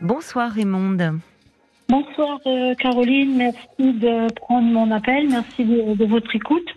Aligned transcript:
Bonsoir 0.00 0.52
Raymonde. 0.52 1.18
Bonsoir 1.88 2.38
euh, 2.46 2.72
Caroline, 2.76 3.36
merci 3.36 3.98
de 3.98 4.32
prendre 4.34 4.68
mon 4.68 4.92
appel, 4.92 5.26
merci 5.28 5.64
de, 5.64 6.04
votre 6.04 6.36
écoute. 6.36 6.68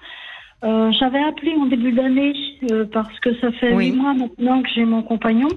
Euh, 0.63 0.91
j'avais 0.91 1.21
appelé 1.21 1.53
en 1.53 1.67
début 1.67 1.91
d'année 1.91 2.33
euh, 2.71 2.85
parce 2.91 3.19
que 3.19 3.35
ça 3.35 3.51
fait 3.51 3.75
huit 3.75 3.91
mois 3.91 4.15
maintenant 4.15 4.63
que 4.63 4.69
j'ai 4.73 4.85
mon 4.85 5.03
compagnon. 5.03 5.49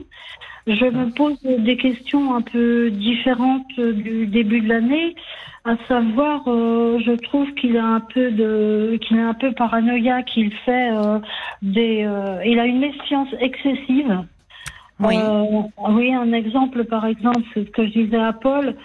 Je 0.67 0.85
me 0.85 1.11
pose 1.11 1.41
des 1.43 1.79
questions 1.79 2.35
un 2.35 2.43
peu 2.43 2.91
différentes 2.91 3.81
du 3.81 4.27
début 4.27 4.61
de 4.61 4.69
l'année, 4.69 5.15
à 5.65 5.77
savoir, 5.89 6.43
je 6.47 7.17
trouve 7.23 7.51
qu'il 7.55 7.79
a 7.79 7.85
un 7.85 8.01
peu 8.01 8.31
de, 8.31 8.99
qu'il 9.01 9.17
est 9.17 9.23
un 9.23 9.35
peu 9.35 9.53
paranoïa, 9.53 10.23
qu'il 10.23 10.53
fait 10.67 10.91
des, 11.63 12.07
il 12.47 12.59
a 12.59 12.67
une 12.67 12.81
méfiance 12.81 13.29
excessive. 13.41 14.25
Oui. 15.01 15.17
oui, 15.89 16.15
un 16.15 16.33
exemple, 16.33 16.85
par 16.85 17.05
exemple, 17.05 17.43
c'est 17.53 17.65
ce 17.65 17.71
que 17.71 17.87
je 17.87 17.93
disais 17.93 18.21
à 18.21 18.33
Paul. 18.33 18.77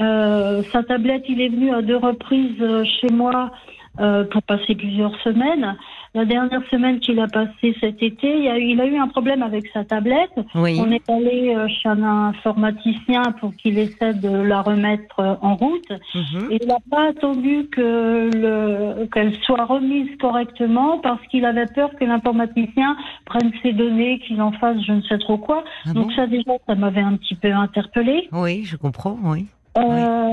Euh, 0.00 0.62
sa 0.72 0.82
tablette, 0.82 1.24
il 1.28 1.40
est 1.40 1.48
venu 1.48 1.74
à 1.74 1.82
deux 1.82 1.96
reprises 1.96 2.60
euh, 2.60 2.84
chez 2.84 3.12
moi 3.12 3.52
euh, 4.00 4.24
pour 4.24 4.42
passer 4.42 4.74
plusieurs 4.74 5.14
semaines. 5.20 5.76
La 6.12 6.24
dernière 6.24 6.62
semaine 6.70 6.98
qu'il 6.98 7.20
a 7.20 7.28
passée 7.28 7.76
cet 7.80 8.02
été, 8.02 8.40
il 8.40 8.48
a, 8.48 8.58
il 8.58 8.80
a, 8.80 8.86
eu 8.86 8.96
un 8.96 9.06
problème 9.06 9.42
avec 9.42 9.68
sa 9.72 9.84
tablette. 9.84 10.32
On 10.54 10.66
est 10.66 11.08
allé 11.08 11.54
chez 11.68 11.88
un 11.88 12.02
informaticien 12.02 13.22
pour 13.38 13.54
qu'il 13.54 13.78
essaie 13.78 14.14
de 14.14 14.28
la 14.28 14.62
remettre 14.62 15.38
en 15.40 15.54
route. 15.54 15.90
Mhm. 16.14 16.50
Et 16.50 16.58
il 16.60 16.66
n'a 16.66 16.78
pas 16.90 17.10
attendu 17.10 17.68
que 17.70 19.04
qu'elle 19.12 19.34
soit 19.42 19.64
remise 19.64 20.08
correctement 20.18 20.98
parce 20.98 21.24
qu'il 21.28 21.44
avait 21.44 21.66
peur 21.66 21.90
que 21.98 22.04
l'informaticien 22.04 22.96
prenne 23.24 23.52
ses 23.62 23.72
données, 23.72 24.20
qu'il 24.26 24.40
en 24.42 24.52
fasse 24.52 24.80
je 24.86 24.92
ne 24.92 25.02
sais 25.02 25.18
trop 25.18 25.38
quoi. 25.38 25.64
Ah 25.86 25.92
Donc 25.92 26.12
ça 26.12 26.26
déjà, 26.26 26.52
ça 26.66 26.74
m'avait 26.74 27.00
un 27.00 27.16
petit 27.16 27.34
peu 27.34 27.52
interpellé. 27.52 28.28
Oui, 28.32 28.64
je 28.64 28.76
comprends, 28.76 29.18
oui. 29.22 29.46
Euh, 29.78 29.82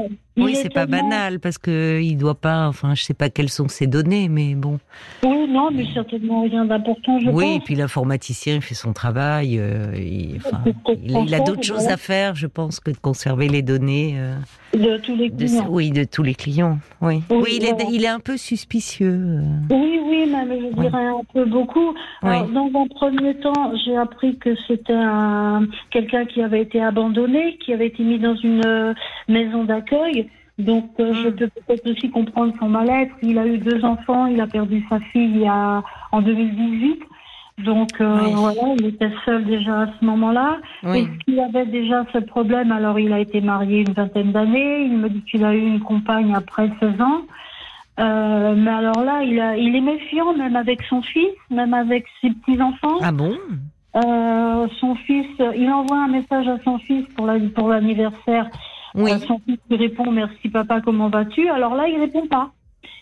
oui, 0.09 0.17
c'est 0.53 0.73
pas 0.73 0.85
banal 0.85 1.39
parce 1.39 1.57
que 1.57 1.99
il 2.01 2.17
doit 2.17 2.35
pas. 2.35 2.67
Enfin, 2.67 2.95
je 2.95 3.03
sais 3.03 3.13
pas 3.13 3.29
quelles 3.29 3.49
sont 3.49 3.67
ses 3.67 3.87
données, 3.87 4.29
mais 4.29 4.55
bon. 4.55 4.79
Oui, 5.23 5.47
non, 5.49 5.69
mais 5.71 5.85
certainement 5.93 6.43
rien 6.43 6.65
d'important. 6.65 7.19
Je 7.19 7.29
oui, 7.29 7.55
et 7.55 7.59
puis 7.59 7.75
l'informaticien 7.75 8.55
il 8.55 8.61
fait 8.61 8.75
son 8.75 8.93
travail. 8.93 9.57
Euh, 9.59 9.91
il, 9.95 10.37
enfin, 10.37 10.61
il, 11.03 11.33
a 11.33 11.39
d'autres 11.39 11.63
choses 11.63 11.87
à 11.87 11.97
faire, 11.97 12.35
je 12.35 12.47
pense, 12.47 12.79
que 12.79 12.91
de 12.91 12.97
conserver 12.97 13.47
les 13.47 13.61
données. 13.61 14.15
Euh, 14.17 14.35
de 14.73 14.97
tous 14.97 15.15
les 15.15 15.29
clients. 15.29 15.67
oui, 15.69 15.91
de 15.91 16.03
tous 16.03 16.23
les 16.23 16.35
clients. 16.35 16.77
Oui, 17.01 17.21
oui, 17.29 17.57
il, 17.57 17.65
est, 17.65 17.75
il, 17.91 18.03
est, 18.03 18.07
un 18.07 18.19
peu 18.19 18.37
suspicieux. 18.37 19.39
Oui, 19.69 19.99
oui, 20.05 20.29
même 20.29 20.51
je 20.51 20.81
dirais 20.81 21.05
un 21.05 21.21
peu 21.33 21.45
beaucoup. 21.45 21.93
Alors, 22.21 22.47
dans 22.47 22.69
un 22.75 22.87
premier 22.87 23.35
temps, 23.35 23.73
j'ai 23.85 23.95
appris 23.95 24.37
que 24.37 24.55
c'était 24.67 24.93
un, 24.93 25.65
quelqu'un 25.89 26.25
qui 26.25 26.41
avait 26.41 26.61
été 26.61 26.81
abandonné, 26.81 27.57
qui 27.57 27.73
avait 27.73 27.87
été 27.87 28.03
mis 28.03 28.19
dans 28.19 28.35
une 28.35 28.95
maison 29.27 29.63
d'accueil. 29.63 30.26
Donc, 30.59 30.89
euh, 30.99 31.13
je 31.13 31.29
hmm. 31.29 31.35
peux 31.35 31.47
peut-être 31.47 31.89
aussi 31.89 32.09
comprendre 32.09 32.53
son 32.59 32.67
mal-être. 32.67 33.13
Il 33.21 33.37
a 33.37 33.45
eu 33.45 33.59
deux 33.59 33.83
enfants, 33.85 34.25
il 34.25 34.41
a 34.41 34.47
perdu 34.47 34.83
sa 34.89 34.99
fille 34.99 35.47
en 35.49 36.21
2018. 36.21 37.03
Donc, 37.63 37.89
euh, 38.01 38.17
voilà, 38.33 38.61
il 38.79 38.85
était 38.85 39.11
seul 39.25 39.45
déjà 39.45 39.81
à 39.81 39.87
ce 39.99 40.05
moment-là. 40.05 40.57
Oui. 40.83 40.99
Et 40.99 41.23
qu'il 41.23 41.39
avait 41.39 41.65
déjà 41.65 42.05
ce 42.13 42.19
problème, 42.19 42.71
alors 42.71 42.99
il 42.99 43.13
a 43.13 43.19
été 43.19 43.41
marié 43.41 43.81
une 43.81 43.93
vingtaine 43.93 44.31
d'années. 44.31 44.85
Il 44.85 44.97
me 44.97 45.09
dit 45.09 45.23
qu'il 45.23 45.43
a 45.43 45.53
eu 45.53 45.61
une 45.61 45.79
compagne 45.79 46.33
après 46.35 46.69
16 46.79 47.01
ans. 47.01 47.21
Euh, 47.99 48.55
mais 48.55 48.69
alors 48.69 49.03
là, 49.03 49.23
il, 49.23 49.39
a, 49.39 49.57
il 49.57 49.75
est 49.75 49.81
méfiant, 49.81 50.33
même 50.33 50.55
avec 50.55 50.83
son 50.83 51.01
fils, 51.01 51.33
même 51.49 51.73
avec 51.73 52.05
ses 52.21 52.29
petits-enfants. 52.29 52.99
Ah 53.01 53.11
bon? 53.11 53.33
Son 54.79 54.93
fils, 54.93 55.25
il 55.55 55.71
envoie 55.71 55.97
un 55.97 56.07
message 56.07 56.47
à 56.47 56.59
son 56.63 56.77
fils 56.77 57.05
pour 57.15 57.25
l'anniversaire. 57.25 58.47
Oui. 58.97 59.11
Euh, 59.11 59.19
son 59.27 59.39
fils 59.45 59.59
lui 59.69 59.77
répond 59.77 60.11
merci 60.11 60.49
papa 60.49 60.81
comment 60.81 61.09
vas-tu? 61.09 61.47
Alors 61.49 61.75
là 61.75 61.87
il 61.87 61.99
répond 61.99 62.27
pas. 62.27 62.51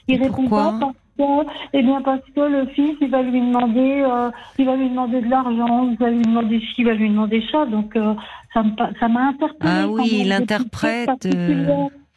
Il 0.08 0.22
répond 0.22 0.48
pas 0.48 0.76
parce 0.80 0.94
que 1.18 1.48
eh 1.74 1.82
bien 1.82 2.02
parce 2.02 2.22
que 2.36 2.42
le 2.42 2.68
fils 2.68 2.96
il 3.02 3.10
va 3.10 3.22
lui 3.22 3.40
demander 3.40 4.04
euh, 4.06 4.30
il 4.60 4.66
va 4.66 4.76
lui 4.76 4.90
demander 4.90 5.22
de 5.22 5.30
l'argent 5.30 5.88
il 5.90 5.98
va 5.98 6.10
lui 6.10 6.22
demander 6.22 6.60
ci 6.60 6.74
il 6.80 6.86
va 6.86 6.94
lui 6.94 7.10
demander 7.10 7.42
ça 7.52 7.66
donc 7.66 7.96
euh, 7.96 8.14
ça 8.54 9.08
m'a 9.08 9.30
interpellé. 9.30 9.72
Ah 9.72 9.88
oui 9.88 10.22
il 10.26 10.32
interprète. 10.32 11.10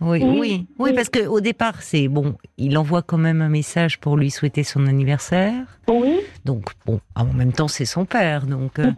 Oui, 0.01 0.23
oui, 0.23 0.67
oui, 0.79 0.93
parce 0.95 1.09
que 1.09 1.27
au 1.27 1.41
départ, 1.41 1.83
c'est 1.83 2.07
bon, 2.07 2.37
il 2.57 2.79
envoie 2.79 3.03
quand 3.03 3.19
même 3.19 3.43
un 3.43 3.49
message 3.49 3.99
pour 3.99 4.17
lui 4.17 4.31
souhaiter 4.31 4.63
son 4.63 4.87
anniversaire. 4.87 5.65
Oui. 5.89 6.21
Donc 6.45 6.71
bon, 6.87 7.01
en 7.17 7.25
même 7.25 7.53
temps, 7.53 7.67
c'est 7.67 7.85
son 7.85 8.05
père, 8.05 8.47
donc. 8.47 8.79
Euh, 8.79 8.93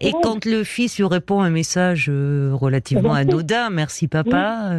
et 0.00 0.12
quand 0.22 0.44
le 0.44 0.62
fils 0.62 0.98
lui 0.98 1.06
répond 1.06 1.40
un 1.40 1.50
message 1.50 2.06
euh, 2.08 2.52
relativement 2.54 3.12
anodin, 3.14 3.70
merci 3.70 4.06
papa. 4.06 4.70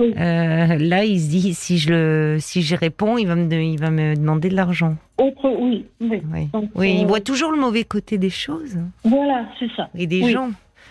Euh, 0.00 0.76
là, 0.78 1.04
il 1.04 1.20
se 1.20 1.28
dit 1.28 1.54
si 1.54 1.78
je 1.78 1.90
le, 1.90 2.36
si 2.40 2.62
j'y 2.62 2.74
réponds, 2.74 3.18
il 3.18 3.26
va 3.26 3.36
me, 3.36 3.52
il 3.52 3.78
va 3.78 3.90
me 3.90 4.16
demander 4.16 4.48
de 4.48 4.56
l'argent. 4.56 4.96
oui, 5.18 5.86
oui. 6.00 6.48
Oui, 6.74 6.96
il 7.00 7.06
voit 7.06 7.20
toujours 7.20 7.52
le 7.52 7.58
mauvais 7.58 7.84
côté 7.84 8.18
des 8.18 8.30
choses. 8.30 8.78
Voilà, 9.04 9.46
c'est 9.58 9.70
ça. 9.76 9.88
Et 9.94 10.06
des 10.06 10.30
gens. 10.30 10.50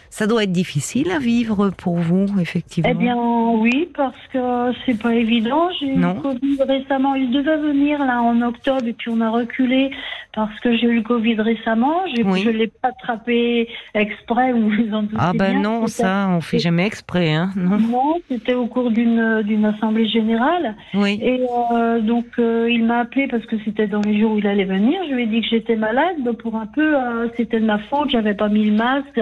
Ça 0.09 0.27
doit 0.27 0.43
être 0.43 0.51
difficile 0.51 1.11
à 1.11 1.19
vivre 1.19 1.69
pour 1.69 1.97
vous, 1.97 2.25
effectivement. 2.39 2.89
Eh 2.91 2.95
bien, 2.95 3.15
oui, 3.15 3.89
parce 3.95 4.15
que 4.33 4.71
c'est 4.85 4.99
pas 4.99 5.13
évident. 5.13 5.69
J'ai 5.79 5.87
eu 5.87 5.99
le 5.99 6.21
Covid 6.21 6.57
récemment. 6.63 7.15
Il 7.15 7.31
devait 7.31 7.57
venir 7.57 7.99
là 7.99 8.21
en 8.21 8.41
octobre 8.41 8.85
et 8.85 8.93
puis 8.93 9.09
on 9.09 9.21
a 9.21 9.29
reculé 9.29 9.91
parce 10.37 10.59
que 10.59 10.77
j'ai 10.77 10.85
eu 10.85 10.97
le 10.97 11.01
Covid 11.01 11.41
récemment. 11.41 12.01
Je 12.15 12.21
ne 12.21 12.51
l'ai 12.51 12.67
pas 12.67 12.89
attrapé 12.89 13.67
exprès 13.95 14.53
ou 14.53 14.69
vous 14.69 14.93
en 14.93 15.05
Ah 15.17 15.31
ben 15.33 15.61
non, 15.61 15.87
ça, 15.87 16.27
on 16.29 16.41
fait 16.41 16.59
jamais 16.59 16.85
exprès, 16.85 17.33
hein. 17.33 17.49
Non, 17.55 18.19
c'était 18.29 18.53
au 18.53 18.67
cours 18.67 18.91
d'une 18.91 19.41
d'une 19.41 19.65
assemblée 19.65 20.07
générale. 20.07 20.75
Oui. 20.93 21.19
Et 21.23 21.41
euh, 21.73 22.01
donc 22.01 22.25
euh, 22.37 22.69
il 22.69 22.85
m'a 22.85 22.99
appelé 22.99 23.27
parce 23.27 23.45
que 23.45 23.55
c'était 23.65 23.87
dans 23.87 24.01
les 24.01 24.19
jours 24.19 24.33
où 24.33 24.37
il 24.37 24.47
allait 24.47 24.65
venir. 24.65 24.99
Je 25.09 25.15
lui 25.15 25.23
ai 25.23 25.25
dit 25.25 25.41
que 25.41 25.47
j'étais 25.49 25.75
malade. 25.75 26.17
Donc 26.23 26.37
pour 26.37 26.55
un 26.55 26.67
peu, 26.67 26.95
euh, 26.95 27.27
c'était 27.35 27.59
de 27.59 27.65
ma 27.65 27.79
faute. 27.79 28.11
J'avais 28.11 28.35
pas 28.35 28.49
mis 28.49 28.65
le 28.65 28.75
masque. 28.75 29.19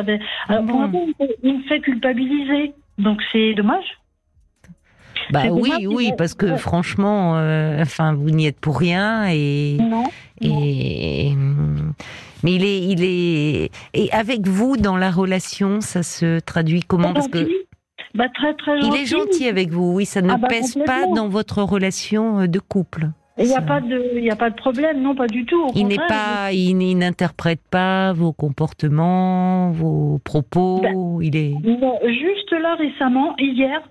Alors 0.50 0.66
il 1.44 1.58
me 1.58 1.64
fait 1.64 1.80
culpabiliser. 1.80 2.74
Donc 2.98 3.22
c'est 3.32 3.54
dommage. 3.54 3.86
Bah 5.32 5.44
oui, 5.52 5.88
oui, 5.88 6.12
parce 6.18 6.34
que 6.34 6.56
franchement, 6.56 7.38
euh, 7.38 7.82
enfin, 7.82 8.14
vous 8.14 8.30
n'y 8.30 8.48
êtes 8.48 8.60
pour 8.60 8.78
rien 8.78 9.28
et 9.30 9.78
et 10.42 11.32
mais 12.44 12.54
il 12.54 12.64
est, 12.64 12.80
il 12.80 13.04
est 13.04 13.72
et 13.94 14.12
avec 14.12 14.48
vous 14.48 14.78
dans 14.78 14.98
la 14.98 15.10
relation, 15.10 15.82
ça 15.82 16.04
se 16.04 16.40
traduit 16.40 16.82
comment? 16.82 17.14
Parce 17.14 17.28
que 17.28 17.48
bah, 18.14 18.30
très 18.34 18.54
très 18.54 18.80
il 18.80 18.96
est 18.96 19.06
gentil. 19.06 19.48
avec 19.48 19.70
vous, 19.70 19.94
oui, 19.94 20.06
ça 20.06 20.22
ne 20.22 20.32
ah, 20.32 20.38
bah, 20.38 20.48
pèse 20.48 20.78
pas 20.86 21.08
dans 21.08 21.28
votre 21.28 21.64
relation 21.64 22.42
euh, 22.42 22.48
de 22.48 22.60
couple. 22.60 23.10
Il 23.38 23.48
n'y 23.48 23.56
a 23.56 23.62
pas 23.62 23.82
de, 23.82 24.18
il 24.18 24.32
a 24.32 24.36
pas 24.38 24.50
de 24.50 24.56
problème, 24.56 25.02
non, 25.02 25.14
pas 25.14 25.28
du 25.28 25.46
tout. 25.46 25.68
il 25.76 25.88
n'est 25.88 25.98
pas, 25.98 26.54
il, 26.54 26.98
n'interprète 26.98 27.62
pas 27.70 28.14
vos 28.14 28.32
comportements, 28.32 29.72
vos 29.72 30.20
propos. 30.24 30.80
Ben, 30.82 31.20
il 31.22 31.36
est. 31.36 31.54
juste 32.14 32.52
là 32.54 32.76
récemment, 32.76 33.36
hier, 33.38 33.82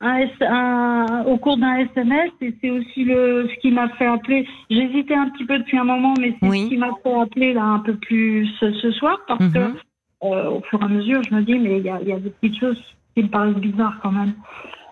un, 0.00 1.24
au 1.26 1.36
cours 1.38 1.58
d'un 1.58 1.76
SMS, 1.76 2.30
et 2.40 2.54
c'est 2.60 2.70
aussi 2.70 3.04
le, 3.04 3.48
ce 3.48 3.60
qui 3.60 3.70
m'a 3.70 3.88
fait 3.90 4.06
appeler. 4.06 4.46
J'hésitais 4.70 5.14
un 5.14 5.28
petit 5.30 5.44
peu 5.44 5.58
depuis 5.58 5.78
un 5.78 5.84
moment, 5.84 6.14
mais 6.20 6.34
c'est 6.40 6.48
ce 6.48 6.68
qui 6.68 6.76
m'a 6.76 6.90
fait 7.02 7.14
appeler 7.14 7.52
là 7.52 7.62
un 7.62 7.78
peu 7.80 7.94
plus 7.94 8.48
ce, 8.58 8.90
soir, 8.92 9.18
parce 9.28 9.52
que 9.52 9.58
mhm. 9.58 9.76
euh, 10.24 10.50
au 10.50 10.60
fur 10.62 10.80
et 10.80 10.84
à 10.84 10.88
mesure, 10.88 11.22
je 11.22 11.34
me 11.34 11.42
dis, 11.42 11.58
mais 11.58 11.78
il 11.78 11.84
y 11.84 11.90
a, 11.90 12.00
y 12.02 12.12
a, 12.12 12.18
des 12.18 12.30
petites 12.30 12.58
choses 12.58 12.82
qui 13.14 13.22
me 13.22 13.28
paraissent 13.28 13.54
bizarres 13.54 13.98
quand 14.02 14.12
même. 14.12 14.34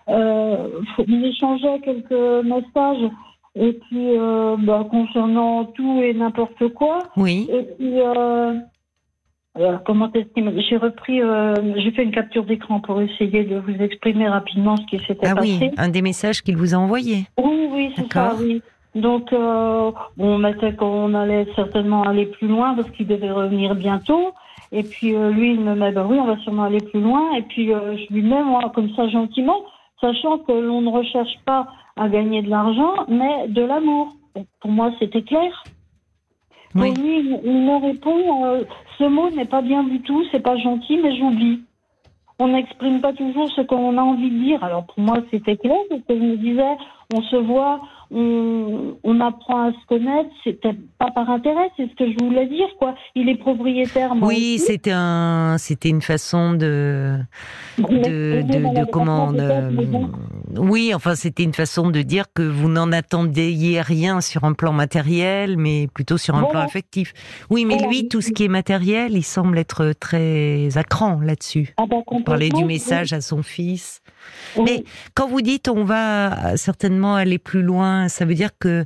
Euh, 0.09 0.69
on 0.99 1.23
échangeait 1.25 1.81
quelques 1.85 2.45
messages. 2.45 3.11
Et 3.59 3.73
puis, 3.73 4.19
euh, 4.19 4.57
bah, 4.59 4.87
concernant 4.91 5.65
tout 5.65 6.01
et 6.03 6.13
n'importe 6.13 6.69
quoi. 6.75 6.99
Oui. 7.17 7.49
Et 7.51 7.63
puis, 7.63 8.01
euh, 8.01 8.55
alors, 9.55 9.83
comment 9.85 10.11
J'ai 10.15 10.77
repris, 10.77 11.23
euh, 11.23 11.55
j'ai 11.77 11.91
fait 11.93 12.03
une 12.03 12.11
capture 12.11 12.45
d'écran 12.45 12.81
pour 12.81 13.01
essayer 13.01 13.45
de 13.45 13.57
vous 13.57 13.75
exprimer 13.83 14.29
rapidement 14.29 14.77
ce 14.77 14.85
qui 14.85 14.99
s'était 15.07 15.29
ah 15.29 15.35
passé. 15.35 15.59
Ah 15.61 15.65
oui, 15.65 15.71
un 15.79 15.89
des 15.89 16.03
messages 16.03 16.43
qu'il 16.43 16.59
vous 16.59 16.75
a 16.75 16.77
envoyé. 16.77 17.25
Oui, 17.39 17.69
oui, 17.73 17.93
c'est 17.97 18.13
ça, 18.13 18.35
oui. 18.39 18.61
Donc, 18.95 19.33
euh, 19.33 19.93
on 20.19 20.39
mettait 20.39 20.75
qu'on 20.75 21.15
allait 21.15 21.47
certainement 21.55 22.03
aller 22.03 22.27
plus 22.27 22.49
loin 22.49 22.75
parce 22.75 22.91
qu'il 22.91 23.07
devait 23.07 23.31
revenir 23.31 23.75
bientôt. 23.75 24.33
Et 24.73 24.83
puis, 24.83 25.15
euh, 25.15 25.31
lui, 25.31 25.53
il 25.55 25.61
me 25.61 25.75
met, 25.75 25.93
ben 25.93 26.07
oui, 26.07 26.19
on 26.19 26.27
va 26.27 26.37
sûrement 26.39 26.65
aller 26.65 26.81
plus 26.81 27.01
loin. 27.01 27.35
Et 27.37 27.43
puis, 27.43 27.73
euh, 27.73 27.97
je 27.97 28.13
lui 28.13 28.23
mets, 28.23 28.43
moi, 28.43 28.73
comme 28.75 28.91
ça, 28.95 29.09
gentiment, 29.09 29.61
sachant 30.01 30.39
que 30.39 30.53
l'on 30.53 30.83
ne 30.83 30.91
recherche 30.91 31.39
pas 31.47 31.67
à 31.97 32.09
gagner 32.09 32.43
de 32.43 32.51
l'argent, 32.51 33.07
mais 33.09 33.49
de 33.49 33.63
l'amour. 33.63 34.15
Pour 34.61 34.71
moi, 34.71 34.93
c'était 34.99 35.23
clair. 35.23 35.65
Oui. 36.75 36.93
lui, 36.95 37.39
il 37.45 37.63
me 37.63 37.81
répond, 37.81 38.45
euh, 38.45 38.65
ce 38.99 39.05
mot 39.05 39.31
n'est 39.31 39.47
pas 39.47 39.63
bien 39.63 39.83
du 39.85 40.03
tout, 40.03 40.23
c'est 40.31 40.43
pas 40.43 40.59
gentil, 40.59 40.99
mais 41.03 41.17
j'oublie. 41.17 41.63
on 42.39 42.49
n'exprime 42.49 43.01
pas 43.01 43.15
toujours 43.15 43.49
ce 43.53 43.63
qu'on 43.63 43.97
a 43.97 44.03
envie 44.03 44.31
de 44.31 44.45
dire. 44.45 44.63
Alors 44.63 44.85
pour 44.85 45.01
moi, 45.01 45.19
c'était 45.31 45.57
clair, 45.57 45.79
parce 45.89 46.03
que 46.03 46.15
je 46.15 46.23
me 46.23 46.37
disais, 46.37 46.77
on 47.15 47.23
se 47.23 47.37
voit, 47.37 47.81
on, 48.11 48.97
on 49.03 49.21
apprend 49.21 49.69
à 49.69 49.73
se 49.73 49.87
connaître, 49.89 50.31
c'était 50.45 50.75
pas 50.99 51.11
par 51.11 51.29
intérêt, 51.31 51.71
c'est 51.77 51.89
ce 51.89 51.95
que 51.95 52.11
je 52.11 52.25
voulais 52.25 52.47
dire, 52.47 52.69
quoi. 52.79 52.95
Il 53.15 53.29
est 53.29 53.37
propriétaire. 53.39 54.13
oui, 54.23 54.59
c'était 54.59 54.93
un, 54.93 55.57
c'était 55.59 55.89
une 55.89 56.03
façon 56.03 56.53
de, 56.53 57.19
de, 57.79 58.43
de, 58.43 58.81
de, 58.81 58.85
comment, 58.91 59.33
oui, 60.57 60.93
enfin, 60.95 61.15
c'était 61.15 61.43
une 61.43 61.55
façon 61.55 61.91
de 61.91 62.03
dire 62.03 62.27
que 62.33 62.43
vous 62.43 62.69
n'en 62.69 62.93
attendiez 62.93 63.81
rien 63.81 64.21
sur 64.21 64.45
un 64.45 64.53
plan 64.53 64.73
matériel, 64.73 65.57
mais 65.57 65.89
plutôt 65.93 66.19
sur 66.19 66.35
un 66.35 66.45
plan 66.45 66.61
affectif. 66.61 67.13
Oui, 67.51 67.65
mais 67.65 67.79
lui, 67.89 68.09
tout 68.09 68.21
ce 68.21 68.31
qui 68.31 68.45
est 68.45 68.49
matériel, 68.49 69.13
il 69.13 69.23
semble 69.25 69.59
être 69.59 69.93
très 69.99 70.77
à 70.77 70.85
cran 70.85 71.21
là-dessus. 71.21 71.75
Ah 71.77 71.85
bah, 71.89 71.97
Parler 72.25 72.49
du 72.49 72.65
message 72.65 73.13
à 73.13 73.21
son 73.21 73.43
fils. 73.43 74.01
Mais 74.65 74.85
quand 75.15 75.29
vous 75.29 75.41
dites 75.41 75.69
on 75.69 75.85
va 75.85 76.57
certainement 76.57 77.15
aller 77.15 77.39
plus 77.39 77.63
loin, 77.63 78.09
ça 78.09 78.25
veut 78.25 78.35
dire 78.35 78.51
que 78.59 78.85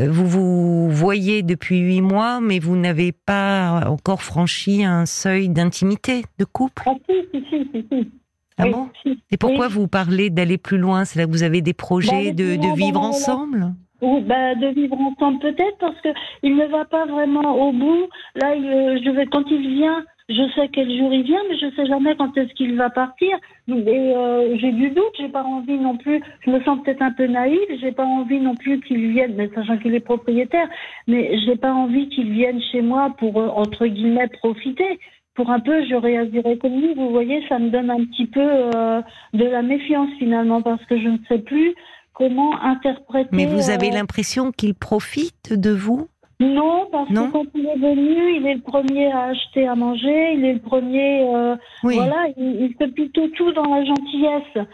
euh, 0.00 0.10
vous 0.10 0.26
vous 0.26 0.90
voyez 0.90 1.42
depuis 1.42 1.78
huit 1.78 2.00
mois, 2.00 2.40
mais 2.40 2.58
vous 2.58 2.76
n'avez 2.76 3.12
pas 3.12 3.84
encore 3.86 4.22
franchi 4.22 4.84
un 4.84 5.06
seuil 5.06 5.48
d'intimité, 5.48 6.24
de 6.38 6.44
couple? 6.44 6.82
Ah 6.86 6.94
si, 7.08 7.14
si, 7.32 7.68
si, 7.72 7.86
si. 7.90 8.10
Ah 8.58 8.68
bon? 8.68 8.88
Et 9.30 9.36
pourquoi 9.36 9.68
vous 9.68 9.86
parlez 9.86 10.30
d'aller 10.30 10.56
plus 10.58 10.78
loin? 10.78 11.04
C'est 11.04 11.18
là 11.18 11.26
que 11.26 11.30
vous 11.30 11.42
avez 11.42 11.60
des 11.60 11.74
projets 11.74 12.32
bah, 12.32 12.42
de, 12.42 12.56
de, 12.56 12.74
vivre 12.74 13.00
ensemble? 13.00 13.74
Oui, 14.00 14.22
bah, 14.22 14.54
de 14.54 14.68
vivre 14.68 14.98
ensemble 14.98 15.40
peut-être 15.40 15.76
parce 15.78 16.00
que 16.00 16.08
il 16.42 16.56
ne 16.56 16.66
va 16.66 16.84
pas 16.86 17.06
vraiment 17.06 17.68
au 17.68 17.72
bout. 17.72 18.08
Là, 18.34 18.52
euh, 18.52 18.98
je 19.04 19.10
vais 19.10 19.26
quand 19.26 19.44
il 19.50 19.76
vient, 19.76 20.04
je 20.28 20.42
sais 20.54 20.68
quel 20.72 20.88
jour 20.96 21.12
il 21.12 21.22
vient, 21.22 21.40
mais 21.48 21.56
je 21.56 21.74
sais 21.76 21.86
jamais 21.86 22.16
quand 22.16 22.36
est-ce 22.36 22.52
qu'il 22.54 22.76
va 22.76 22.90
partir. 22.90 23.38
Et 23.68 23.72
euh, 23.72 24.56
j'ai 24.58 24.72
du 24.72 24.90
doute, 24.90 25.12
j'ai 25.18 25.28
pas 25.28 25.44
envie 25.44 25.78
non 25.78 25.96
plus. 25.96 26.20
Je 26.44 26.50
me 26.50 26.60
sens 26.64 26.80
peut-être 26.82 27.02
un 27.02 27.12
peu 27.12 27.26
naïve, 27.26 27.58
j'ai 27.80 27.92
pas 27.92 28.04
envie 28.04 28.40
non 28.40 28.56
plus 28.56 28.80
qu'il 28.80 29.12
vienne, 29.12 29.34
mais 29.36 29.48
sachant 29.54 29.78
qu'il 29.78 29.94
est 29.94 30.00
propriétaire, 30.00 30.68
mais 31.06 31.38
j'ai 31.44 31.56
pas 31.56 31.72
envie 31.72 32.08
qu'il 32.08 32.32
vienne 32.32 32.60
chez 32.72 32.82
moi 32.82 33.14
pour 33.18 33.40
euh, 33.40 33.48
entre 33.48 33.86
guillemets 33.86 34.28
profiter. 34.28 34.98
Pour 35.34 35.50
un 35.50 35.60
peu, 35.60 35.84
je 35.84 35.94
réagirais 35.94 36.56
comme 36.56 36.80
lui. 36.80 36.94
Vous 36.94 37.10
voyez, 37.10 37.46
ça 37.48 37.58
me 37.58 37.68
donne 37.70 37.90
un 37.90 38.04
petit 38.06 38.26
peu 38.26 38.40
euh, 38.40 39.02
de 39.34 39.44
la 39.44 39.62
méfiance 39.62 40.08
finalement 40.18 40.62
parce 40.62 40.84
que 40.86 40.98
je 40.98 41.08
ne 41.08 41.18
sais 41.28 41.38
plus 41.38 41.74
comment 42.14 42.60
interpréter. 42.62 43.28
Mais 43.32 43.46
vous 43.46 43.70
avez 43.70 43.90
l'impression 43.90 44.50
qu'il 44.50 44.74
profite 44.74 45.52
de 45.52 45.70
vous? 45.70 46.08
Non, 46.38 46.86
parce 46.92 47.08
que 47.08 47.32
quand 47.32 47.46
il 47.54 47.66
est 47.66 47.78
venu, 47.78 48.36
il 48.36 48.46
est 48.46 48.54
le 48.56 48.60
premier 48.60 49.10
à 49.10 49.24
acheter 49.28 49.66
à 49.66 49.74
manger, 49.74 50.34
il 50.34 50.44
est 50.44 50.52
le 50.54 50.60
premier, 50.60 51.22
euh, 51.34 51.56
voilà, 51.82 52.26
il, 52.36 52.74
fait 52.78 52.88
plutôt 52.88 53.26
tout 53.28 53.52
dans 53.52 53.64
la 53.64 53.84
gentillesse. 53.84 54.66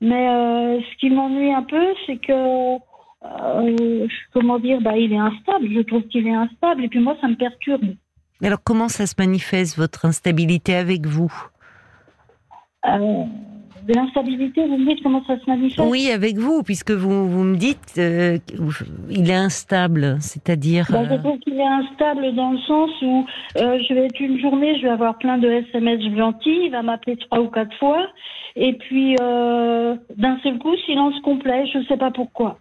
Mais 0.00 0.28
euh, 0.28 0.80
ce 0.80 0.96
qui 0.98 1.10
m'ennuie 1.10 1.52
un 1.52 1.64
peu, 1.64 1.84
c'est 2.06 2.16
que, 2.16 2.76
euh, 3.24 4.06
comment 4.32 4.60
dire, 4.60 4.80
bah, 4.80 4.96
il 4.96 5.12
est 5.12 5.18
instable. 5.18 5.68
Je 5.74 5.80
trouve 5.80 6.02
qu'il 6.04 6.28
est 6.28 6.34
instable, 6.34 6.84
et 6.84 6.88
puis 6.88 7.00
moi, 7.00 7.16
ça 7.20 7.26
me 7.26 7.34
perturbe. 7.34 7.96
Alors, 8.40 8.62
comment 8.62 8.88
ça 8.88 9.06
se 9.06 9.14
manifeste 9.18 9.76
votre 9.76 10.04
instabilité 10.04 10.76
avec 10.76 11.06
vous? 11.06 11.32
L'instabilité, 13.88 14.66
vous 14.66 14.76
me 14.76 14.86
dites 14.86 15.02
comment 15.02 15.24
ça 15.26 15.38
se 15.38 15.48
manifeste 15.48 15.88
Oui, 15.88 16.10
avec 16.10 16.36
vous, 16.36 16.62
puisque 16.62 16.90
vous, 16.90 17.28
vous 17.28 17.42
me 17.42 17.56
dites 17.56 17.94
euh, 17.98 18.38
il 19.08 19.30
est 19.30 19.34
instable, 19.34 20.16
c'est-à-dire. 20.20 20.86
Ben, 20.90 21.08
je 21.08 21.14
euh, 21.14 21.18
trouve 21.18 21.38
qu'il 21.38 21.58
est 21.58 21.66
instable 21.66 22.34
dans 22.34 22.52
le 22.52 22.58
sens 22.58 22.90
où 23.02 23.26
euh, 23.56 23.78
je 23.88 23.94
vais 23.94 24.06
être 24.06 24.20
une 24.20 24.38
journée, 24.40 24.76
je 24.78 24.82
vais 24.82 24.92
avoir 24.92 25.18
plein 25.18 25.38
de 25.38 25.48
SMS 25.48 26.00
gentils, 26.16 26.60
il 26.64 26.70
va 26.70 26.82
m'appeler 26.82 27.16
trois 27.16 27.40
ou 27.40 27.48
quatre 27.48 27.76
fois, 27.78 28.06
et 28.56 28.74
puis 28.74 29.16
d'un 29.16 30.38
seul 30.42 30.58
coup, 30.58 30.76
silence 30.86 31.18
complet, 31.22 31.66
je 31.72 31.78
ne 31.78 31.84
sais 31.84 31.96
pas 31.96 32.10
pourquoi. 32.10 32.58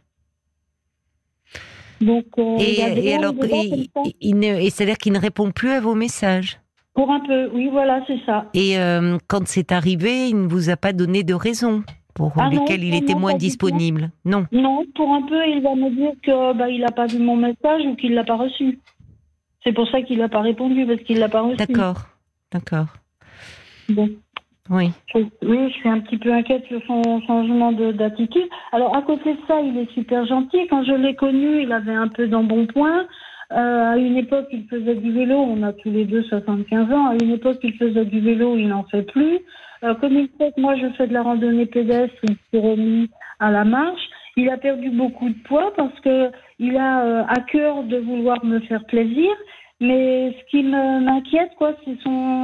Donc, 2.01 2.25
et, 2.59 2.79
et 2.79 3.13
alors, 3.15 3.33
et 4.21 4.69
c'est-à-dire 4.69 4.97
qu'il 4.97 5.11
ne 5.11 5.19
répond 5.19 5.51
plus 5.51 5.71
à 5.71 5.81
vos 5.81 5.95
messages 5.95 6.59
pour 6.99 7.11
un 7.11 7.21
peu, 7.21 7.49
oui, 7.53 7.69
voilà, 7.71 8.01
c'est 8.07 8.19
ça. 8.25 8.47
Et 8.53 8.77
euh, 8.77 9.17
quand 9.27 9.47
c'est 9.47 9.71
arrivé, 9.71 10.27
il 10.27 10.35
ne 10.35 10.49
vous 10.49 10.69
a 10.69 10.75
pas 10.75 10.91
donné 10.91 11.23
de 11.23 11.33
raison 11.33 11.81
pour 12.13 12.33
ah 12.37 12.49
lesquelles 12.49 12.83
il 12.83 12.93
était 12.93 13.15
moins 13.15 13.35
disponible 13.35 14.11
Non. 14.25 14.47
Non, 14.51 14.83
pour 14.95 15.13
un 15.13 15.21
peu, 15.21 15.47
il 15.47 15.61
va 15.61 15.75
me 15.75 15.91
dire 15.91 16.11
que 16.21 16.53
bah, 16.57 16.67
il 16.67 16.81
n'a 16.81 16.91
pas 16.91 17.05
vu 17.05 17.19
mon 17.19 17.37
message 17.37 17.83
ou 17.85 17.95
qu'il 17.95 18.15
l'a 18.15 18.25
pas 18.25 18.35
reçu. 18.35 18.79
C'est 19.63 19.71
pour 19.71 19.87
ça 19.87 20.01
qu'il 20.01 20.17
n'a 20.17 20.27
pas 20.27 20.41
répondu 20.41 20.85
parce 20.85 20.99
qu'il 21.03 21.19
l'a 21.19 21.29
pas 21.29 21.39
reçu. 21.39 21.55
D'accord, 21.55 22.01
d'accord. 22.51 22.87
Bon. 23.87 24.09
Oui. 24.69 24.91
oui, 25.15 25.69
je 25.69 25.73
suis 25.75 25.87
un 25.87 26.01
petit 26.01 26.17
peu 26.17 26.33
inquiète 26.33 26.65
sur 26.65 26.81
son 26.85 27.21
changement 27.25 27.71
d'attitude. 27.71 28.49
Alors 28.73 28.93
à 28.93 29.03
côté 29.03 29.35
de 29.35 29.39
ça, 29.47 29.61
il 29.61 29.77
est 29.77 29.91
super 29.93 30.25
gentil. 30.25 30.67
Quand 30.69 30.83
je 30.83 30.91
l'ai 30.91 31.15
connu, 31.15 31.63
il 31.63 31.71
avait 31.71 31.95
un 31.95 32.09
peu 32.09 32.27
d'embonpoint. 32.27 33.05
Euh, 33.51 33.93
à 33.93 33.97
une 33.97 34.17
époque, 34.17 34.47
il 34.51 34.67
faisait 34.67 34.95
du 34.95 35.11
vélo, 35.11 35.35
on 35.35 35.63
a 35.63 35.73
tous 35.73 35.89
les 35.89 36.05
deux 36.05 36.23
75 36.23 36.91
ans. 36.91 37.07
À 37.07 37.13
une 37.15 37.31
époque, 37.31 37.57
il 37.63 37.73
faisait 37.73 38.05
du 38.05 38.19
vélo, 38.19 38.55
il 38.57 38.67
n'en 38.67 38.83
fait 38.83 39.03
plus. 39.03 39.39
Euh, 39.83 39.95
comme 39.95 40.13
il 40.13 40.29
sait 40.37 40.51
que 40.51 40.61
moi, 40.61 40.75
je 40.75 40.87
fais 40.97 41.07
de 41.07 41.13
la 41.13 41.23
randonnée 41.23 41.65
pédestre, 41.65 42.15
il 42.23 42.35
s'est 42.51 42.59
remis 42.59 43.09
à 43.39 43.49
la 43.49 43.63
marche. 43.63 44.09
Il 44.37 44.49
a 44.49 44.57
perdu 44.57 44.89
beaucoup 44.91 45.29
de 45.29 45.43
poids 45.45 45.73
parce 45.75 45.99
que 46.01 46.31
il 46.59 46.77
a 46.77 47.03
euh, 47.03 47.23
à 47.27 47.41
cœur 47.41 47.83
de 47.83 47.97
vouloir 47.97 48.43
me 48.45 48.59
faire 48.61 48.85
plaisir. 48.85 49.31
Mais 49.81 50.35
ce 50.37 50.49
qui 50.51 50.63
m'inquiète, 50.63 51.51
quoi, 51.57 51.73
c'est 51.85 51.97
son 52.03 52.41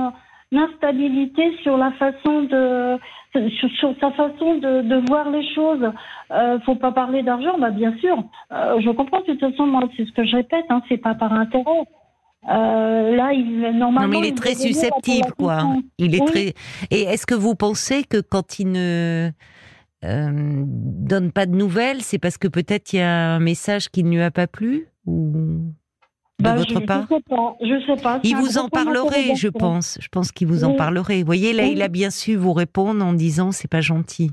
instabilité 0.58 1.56
sur 1.64 1.78
la 1.78 1.92
façon 1.94 2.44
de 2.44 2.98
sur, 3.80 3.94
sa 4.00 4.12
façon 4.12 4.56
de, 4.56 4.82
de, 4.82 5.08
voir 5.10 5.30
les 5.30 5.46
choses. 5.54 5.92
Euh, 6.32 6.58
faut 6.66 6.76
pas 6.76 6.92
parler 6.92 7.22
d'argent, 7.22 7.58
bah 7.60 7.70
bien 7.70 7.94
sûr. 7.98 8.18
Euh, 8.52 8.80
je 8.80 8.90
comprends 8.92 9.20
de 9.20 9.26
toute 9.26 9.40
façon, 9.40 9.68
moi 9.68 9.82
c'est 9.98 10.06
ce 10.06 10.12
que 10.14 10.26
je 10.26 10.38
répète, 10.38 10.66
hein, 10.70 10.82
c'est 10.88 10.98
pas 10.98 11.16
par 11.16 11.34
intérêt. 11.34 11.84
Euh, 12.48 13.16
là, 13.16 13.34
il 13.34 13.78
normalement. 13.78 14.02
Non, 14.02 14.22
mais 14.22 14.28
il 14.28 14.32
est 14.32 14.38
très 14.38 14.54
susceptible, 14.54 15.32
quoi. 15.38 15.64
Il 15.98 16.16
est 16.16 16.26
très. 16.26 16.54
Et 16.92 17.02
est-ce 17.04 17.26
que 17.26 17.36
vous 17.36 17.56
pensez 17.56 18.04
que 18.04 18.22
quand 18.22 18.60
il 18.60 18.72
ne 18.72 19.32
euh, 20.04 20.64
donne 20.66 21.32
pas 21.32 21.46
de 21.46 21.56
nouvelles, 21.56 22.02
c'est 22.02 22.20
parce 22.20 22.38
que 22.38 22.48
peut-être 22.48 22.94
il 22.94 22.98
y 22.98 23.02
a 23.02 23.36
un 23.36 23.40
message 23.40 23.90
qui 23.90 24.04
ne 24.04 24.12
lui 24.12 24.22
a 24.22 24.32
pas 24.32 24.48
plu 24.48 24.88
ou 25.08 25.74
de 26.40 26.44
bah, 26.44 26.56
votre 26.56 26.80
je, 26.80 26.86
part 26.86 27.08
Je 27.10 27.16
sais 27.16 27.22
pas. 27.30 27.58
Je 27.62 27.86
sais 27.86 28.02
pas. 28.02 28.20
Il 28.24 28.36
vous 28.36 28.58
en 28.58 28.70
parlerait, 28.70 29.36
je 29.36 29.48
pense. 29.48 29.98
Je 30.02 30.08
pense 30.08 30.32
qu'il 30.32 30.48
vous 30.48 30.64
en 30.64 30.74
parlerait. 30.74 31.20
Vous 31.20 31.26
voyez, 31.26 31.54
là, 31.54 31.66
il 31.66 31.82
a 31.82 31.88
bien 31.88 32.10
su 32.10 32.36
vous 32.36 32.54
répondre 32.54 33.04
en 33.04 33.14
disant 33.14 33.52
c'est 33.52 33.70
pas 33.70 33.82
gentil. 33.82 34.32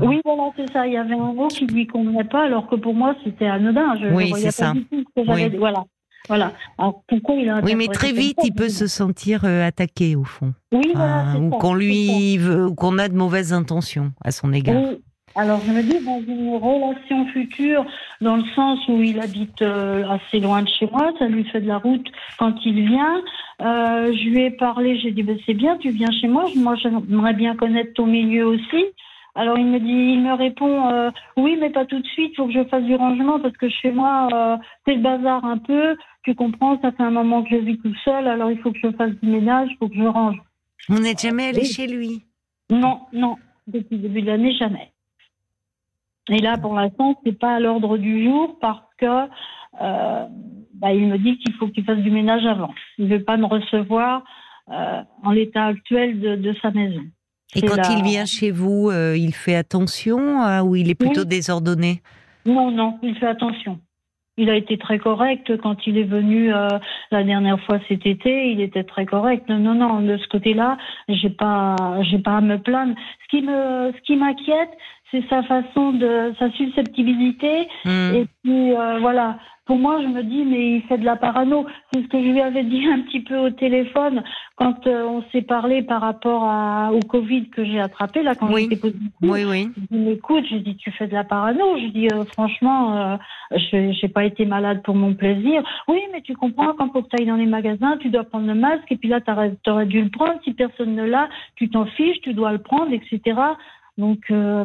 Oui, 0.00 0.20
voilà, 0.24 0.50
c'est 0.56 0.70
ça. 0.72 0.86
Il 0.86 0.94
y 0.94 0.96
avait 0.96 1.14
un 1.14 1.32
mot 1.32 1.48
qui 1.48 1.66
lui 1.66 1.86
convenait 1.86 2.24
pas, 2.24 2.44
alors 2.44 2.68
que 2.68 2.74
pour 2.74 2.94
moi, 2.94 3.14
c'était 3.24 3.46
anodin. 3.46 3.96
Je 4.00 4.08
oui, 4.08 4.32
c'est 4.36 4.50
ça. 4.50 4.72
oui. 5.16 5.56
Voilà. 5.56 5.84
Voilà. 6.28 6.52
Alors, 6.76 7.02
pourquoi 7.06 7.36
il 7.36 7.48
a 7.48 7.60
oui, 7.62 7.74
mais 7.74 7.86
très 7.86 8.12
vite, 8.12 8.38
il 8.44 8.52
peut 8.52 8.68
se 8.68 8.86
sentir 8.86 9.44
euh, 9.44 9.66
attaqué 9.66 10.14
au 10.14 10.24
fond. 10.24 10.52
Oui, 10.72 10.90
voilà, 10.94 11.38
ou 11.38 11.50
qu'on 11.50 11.74
lui 11.74 12.36
veut, 12.36 12.70
qu'on 12.70 12.98
a 12.98 13.08
de 13.08 13.16
mauvaises 13.16 13.52
intentions 13.52 14.12
à 14.22 14.30
son 14.30 14.52
égard. 14.52 14.82
Oui, 14.82 15.00
alors 15.34 15.60
je 15.60 15.70
me 15.70 15.82
dis, 15.82 16.04
dans 16.04 16.20
une 16.20 16.56
relation 16.56 17.26
future, 17.26 17.84
dans 18.20 18.36
le 18.36 18.44
sens 18.54 18.78
où 18.88 19.00
il 19.00 19.20
habite 19.20 19.62
euh, 19.62 20.04
assez 20.08 20.40
loin 20.40 20.62
de 20.62 20.68
chez 20.68 20.86
moi, 20.90 21.12
ça 21.18 21.26
lui 21.26 21.44
fait 21.44 21.60
de 21.60 21.68
la 21.68 21.78
route 21.78 22.06
quand 22.38 22.54
il 22.64 22.88
vient. 22.88 23.22
Euh, 23.60 24.12
je 24.12 24.28
lui 24.28 24.42
ai 24.42 24.50
parlé, 24.50 24.98
j'ai 24.98 25.12
dit, 25.12 25.22
ben, 25.22 25.38
c'est 25.46 25.54
bien, 25.54 25.76
tu 25.78 25.90
viens 25.90 26.10
chez 26.20 26.28
moi, 26.28 26.46
moi 26.56 26.74
j'aimerais 26.76 27.34
bien 27.34 27.56
connaître 27.56 27.94
ton 27.94 28.06
milieu 28.06 28.46
aussi. 28.46 28.84
Alors 29.34 29.58
il 29.58 29.66
me 29.66 29.78
dit, 29.78 30.14
il 30.14 30.20
me 30.20 30.34
répond, 30.34 30.90
euh, 30.90 31.10
oui, 31.36 31.56
mais 31.60 31.70
pas 31.70 31.84
tout 31.84 32.00
de 32.00 32.06
suite, 32.06 32.32
il 32.32 32.36
faut 32.36 32.46
que 32.46 32.52
je 32.52 32.64
fasse 32.64 32.84
du 32.84 32.96
rangement 32.96 33.38
parce 33.38 33.56
que 33.56 33.68
chez 33.68 33.92
moi, 33.92 34.28
c'est 34.84 34.94
le 34.94 35.02
bazar 35.02 35.44
un 35.44 35.58
peu. 35.58 35.96
Tu 36.24 36.34
comprends, 36.34 36.80
ça 36.82 36.90
fait 36.92 37.04
un 37.04 37.10
moment 37.10 37.42
que 37.42 37.50
je 37.50 37.56
vis 37.56 37.78
tout 37.78 37.94
seul, 38.04 38.26
alors 38.26 38.50
il 38.50 38.58
faut 38.58 38.72
que 38.72 38.78
je 38.82 38.90
fasse 38.90 39.12
du 39.22 39.28
ménage, 39.28 39.68
il 39.70 39.76
faut 39.76 39.88
que 39.88 39.94
je 39.94 40.02
range. 40.02 40.36
Vous 40.88 41.00
n'êtes 41.00 41.20
jamais 41.20 41.48
allé 41.48 41.64
chez 41.64 41.86
lui? 41.86 42.22
Non, 42.70 43.00
non, 43.12 43.36
depuis 43.66 43.96
le 43.96 44.02
début 44.02 44.22
de 44.22 44.26
l'année, 44.26 44.54
jamais. 44.58 44.92
Et 46.28 46.38
là, 46.38 46.58
pour 46.58 46.74
l'instant, 46.74 47.18
c'est 47.24 47.38
pas 47.38 47.54
à 47.54 47.60
l'ordre 47.60 47.96
du 47.96 48.24
jour 48.24 48.58
parce 48.60 48.82
que 48.98 49.06
euh, 49.80 50.26
bah, 50.74 50.92
il 50.92 51.06
me 51.06 51.18
dit 51.18 51.38
qu'il 51.38 51.54
faut 51.54 51.68
qu'il 51.68 51.84
fasse 51.84 51.98
du 51.98 52.10
ménage 52.10 52.44
avant. 52.44 52.74
Il 52.98 53.08
ne 53.08 53.16
veut 53.16 53.24
pas 53.24 53.36
me 53.36 53.46
recevoir 53.46 54.24
euh, 54.70 55.02
en 55.24 55.30
l'état 55.30 55.66
actuel 55.66 56.20
de, 56.20 56.54
sa 56.60 56.70
maison. 56.70 57.02
Et 57.54 57.62
quand 57.62 57.82
il 57.90 58.02
vient 58.02 58.26
chez 58.26 58.50
vous, 58.50 58.90
euh, 58.90 59.16
il 59.16 59.34
fait 59.34 59.54
attention 59.54 60.18
ou 60.62 60.76
il 60.76 60.90
est 60.90 60.94
plutôt 60.94 61.24
désordonné? 61.24 62.02
Non, 62.44 62.70
non, 62.70 62.98
il 63.02 63.14
fait 63.16 63.26
attention. 63.26 63.78
Il 64.36 64.50
a 64.50 64.54
été 64.54 64.78
très 64.78 65.00
correct 65.00 65.56
quand 65.62 65.84
il 65.86 65.98
est 65.98 66.04
venu 66.04 66.50
la 66.50 67.24
dernière 67.24 67.58
fois 67.64 67.80
cet 67.88 68.06
été. 68.06 68.52
Il 68.52 68.60
était 68.60 68.84
très 68.84 69.04
correct. 69.04 69.48
Non, 69.48 69.74
non, 69.74 70.00
de 70.00 70.16
ce 70.16 70.28
côté-là, 70.28 70.78
j'ai 71.08 71.30
pas, 71.30 71.74
j'ai 72.02 72.20
pas 72.20 72.36
à 72.36 72.40
me 72.40 72.58
plaindre. 72.58 72.94
Ce 73.24 73.36
qui 73.36 73.42
me, 73.42 73.92
ce 73.92 74.00
qui 74.02 74.14
m'inquiète, 74.14 74.70
c'est 75.10 75.26
sa 75.28 75.42
façon 75.42 75.92
de 75.92 76.34
sa 76.38 76.50
susceptibilité. 76.52 77.68
Hmm. 77.84 78.14
Et 78.14 78.26
puis 78.42 78.72
euh, 78.72 78.98
voilà, 79.00 79.38
pour 79.68 79.76
moi, 79.76 80.00
je 80.00 80.06
me 80.06 80.22
dis, 80.22 80.44
mais 80.46 80.76
il 80.76 80.82
fait 80.84 80.96
de 80.96 81.04
la 81.04 81.16
parano. 81.16 81.66
C'est 81.92 82.02
ce 82.02 82.08
que 82.08 82.18
je 82.18 82.28
lui 82.30 82.40
avais 82.40 82.64
dit 82.64 82.86
un 82.88 83.00
petit 83.00 83.20
peu 83.20 83.36
au 83.36 83.50
téléphone 83.50 84.24
quand 84.56 84.86
euh, 84.86 85.04
on 85.04 85.22
s'est 85.30 85.42
parlé 85.42 85.82
par 85.82 86.00
rapport 86.00 86.44
à, 86.44 86.90
au 86.90 87.00
Covid 87.00 87.50
que 87.50 87.66
j'ai 87.66 87.78
attrapé, 87.78 88.22
là, 88.22 88.34
quand 88.34 88.48
j'étais 88.56 88.76
positive. 88.76 89.10
Oui, 89.20 89.44
oui. 89.44 89.68
Je 89.76 89.96
dis, 89.96 90.10
écoute, 90.10 90.44
je 90.50 90.56
dis, 90.56 90.74
tu 90.76 90.90
fais 90.92 91.06
de 91.06 91.12
la 91.12 91.22
parano. 91.22 91.76
Je 91.76 91.88
dis, 91.88 92.08
euh, 92.10 92.24
franchement, 92.24 92.96
euh, 92.96 93.16
je 93.52 93.92
j'ai 93.92 94.08
pas 94.08 94.24
été 94.24 94.46
malade 94.46 94.82
pour 94.82 94.94
mon 94.94 95.12
plaisir. 95.12 95.62
Oui, 95.86 96.00
mais 96.12 96.22
tu 96.22 96.34
comprends, 96.34 96.72
quand 96.72 96.90
faut 96.90 97.02
que 97.02 97.08
tu 97.14 97.20
ailles 97.20 97.28
dans 97.28 97.36
les 97.36 97.44
magasins, 97.44 97.98
tu 97.98 98.08
dois 98.08 98.24
prendre 98.24 98.46
le 98.46 98.54
masque, 98.54 98.90
et 98.90 98.96
puis 98.96 99.10
là, 99.10 99.20
tu 99.20 99.70
aurais 99.70 99.86
dû 99.86 100.02
le 100.02 100.08
prendre. 100.08 100.40
Si 100.44 100.54
personne 100.54 100.94
ne 100.94 101.04
l'a, 101.04 101.28
tu 101.56 101.68
t'en 101.68 101.84
fiches, 101.84 102.22
tu 102.22 102.32
dois 102.32 102.52
le 102.52 102.58
prendre, 102.58 102.90
etc. 102.94 103.38
Donc, 103.98 104.20
euh, 104.30 104.64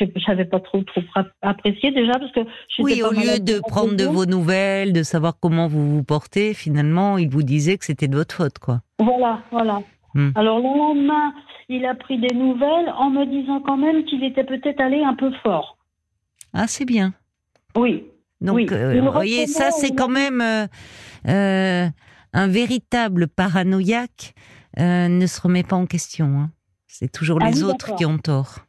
je 0.00 0.06
n'avais 0.28 0.44
pas 0.44 0.60
trop, 0.60 0.82
trop 0.82 1.02
apprécié 1.42 1.90
déjà 1.90 2.12
parce 2.12 2.32
que. 2.32 2.40
Oui, 2.78 3.02
au 3.02 3.10
lieu 3.10 3.40
de 3.40 3.58
prendre 3.58 3.96
de 3.96 4.04
vos 4.04 4.24
nouvelles, 4.24 4.92
de 4.92 5.02
savoir 5.02 5.34
comment 5.40 5.66
vous 5.66 5.96
vous 5.96 6.04
portez, 6.04 6.54
finalement, 6.54 7.18
il 7.18 7.28
vous 7.28 7.42
disait 7.42 7.76
que 7.76 7.84
c'était 7.84 8.08
de 8.08 8.16
votre 8.16 8.34
faute, 8.34 8.58
quoi. 8.58 8.80
Voilà, 9.00 9.42
voilà. 9.50 9.82
Hmm. 10.14 10.30
Alors 10.36 10.58
le 10.58 10.64
lendemain, 10.64 11.34
il 11.68 11.84
a 11.84 11.94
pris 11.94 12.18
des 12.18 12.34
nouvelles 12.34 12.88
en 12.96 13.10
me 13.10 13.26
disant 13.26 13.60
quand 13.60 13.76
même 13.76 14.04
qu'il 14.04 14.24
était 14.24 14.44
peut-être 14.44 14.80
allé 14.80 15.02
un 15.02 15.14
peu 15.14 15.30
fort. 15.42 15.76
Ah, 16.54 16.66
c'est 16.66 16.86
bien. 16.86 17.12
Oui. 17.76 18.04
Donc, 18.40 18.70
euh, 18.70 19.00
vous 19.00 19.10
voyez, 19.10 19.48
ça, 19.48 19.72
c'est 19.72 19.94
quand 19.94 20.08
même 20.08 20.40
euh, 20.40 21.86
un 22.32 22.46
véritable 22.46 23.26
paranoïaque 23.26 24.34
ne 24.76 25.26
se 25.26 25.40
remet 25.40 25.64
pas 25.64 25.74
en 25.74 25.86
question. 25.86 26.38
Hein. 26.38 26.50
C'est 26.86 27.10
toujours 27.10 27.38
ah 27.42 27.50
les 27.50 27.64
autres 27.64 27.96
qui 27.96 28.06
ont 28.06 28.18
tort. 28.18 28.67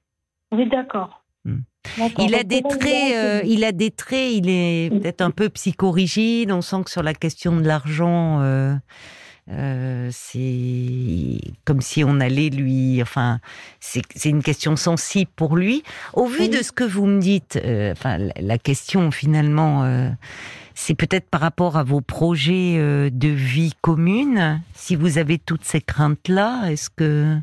Oui, 0.51 0.67
d'accord. 0.69 1.23
Hmm. 1.45 1.59
Il 2.17 2.35
a 2.35 2.43
des 2.43 2.61
traits, 2.61 3.13
euh, 3.13 3.41
il 3.45 3.63
a 3.63 3.71
des 3.71 3.91
traits, 3.91 4.31
il 4.33 4.49
est 4.49 4.89
peut-être 4.89 5.21
un 5.21 5.31
peu 5.31 5.49
psychorigide. 5.49 6.51
On 6.51 6.61
sent 6.61 6.83
que 6.85 6.91
sur 6.91 7.03
la 7.03 7.13
question 7.13 7.57
de 7.57 7.65
l'argent, 7.65 8.41
euh, 8.41 8.75
euh, 9.49 10.09
c'est 10.11 11.39
comme 11.65 11.81
si 11.81 12.03
on 12.03 12.19
allait 12.19 12.49
lui, 12.49 13.01
enfin, 13.01 13.39
c'est 13.79 14.25
une 14.25 14.43
question 14.43 14.75
sensible 14.75 15.31
pour 15.35 15.55
lui. 15.55 15.83
Au 16.13 16.25
vu 16.25 16.49
de 16.49 16.61
ce 16.61 16.71
que 16.71 16.83
vous 16.83 17.05
me 17.05 17.19
dites, 17.19 17.59
enfin, 17.91 18.17
la 18.39 18.57
question 18.57 19.11
finalement, 19.11 20.11
c'est 20.75 20.95
peut-être 20.95 21.29
par 21.29 21.41
rapport 21.41 21.77
à 21.77 21.83
vos 21.83 22.01
projets 22.01 23.09
de 23.09 23.27
vie 23.29 23.73
commune. 23.81 24.61
Si 24.73 24.95
vous 24.95 25.17
avez 25.17 25.39
toutes 25.39 25.65
ces 25.65 25.81
craintes-là, 25.81 26.69
est-ce 26.69 26.89
que 26.89 27.37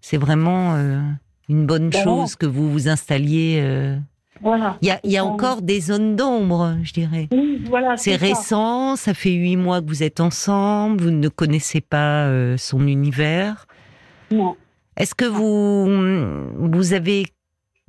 c'est 0.00 0.18
vraiment 0.18 0.76
une 1.48 1.66
bonne 1.66 1.90
ben 1.90 2.02
chose 2.02 2.36
que 2.36 2.46
vous 2.46 2.70
vous 2.70 2.88
installiez. 2.88 3.60
Euh, 3.62 3.96
voilà. 4.40 4.78
Il 4.82 5.10
y 5.10 5.16
a, 5.16 5.24
encore 5.24 5.62
des 5.62 5.80
zones 5.80 6.14
d'ombre, 6.14 6.76
je 6.82 6.92
dirais. 6.92 7.28
voilà, 7.68 7.96
c'est 7.96 8.14
récent, 8.14 8.94
ça. 8.94 9.14
fait 9.14 9.32
huit 9.32 9.56
mois 9.56 9.80
que 9.80 9.86
vous 9.86 10.02
êtes 10.02 10.20
ensemble, 10.20 11.02
vous 11.02 11.10
ne 11.10 11.28
connaissez 11.28 11.80
pas 11.80 12.26
euh, 12.26 12.56
son 12.56 12.86
univers. 12.86 13.66
Non. 14.30 14.56
Est-ce 14.96 15.14
que 15.14 15.24
vous, 15.24 15.88
vous 16.70 16.92
avez 16.92 17.24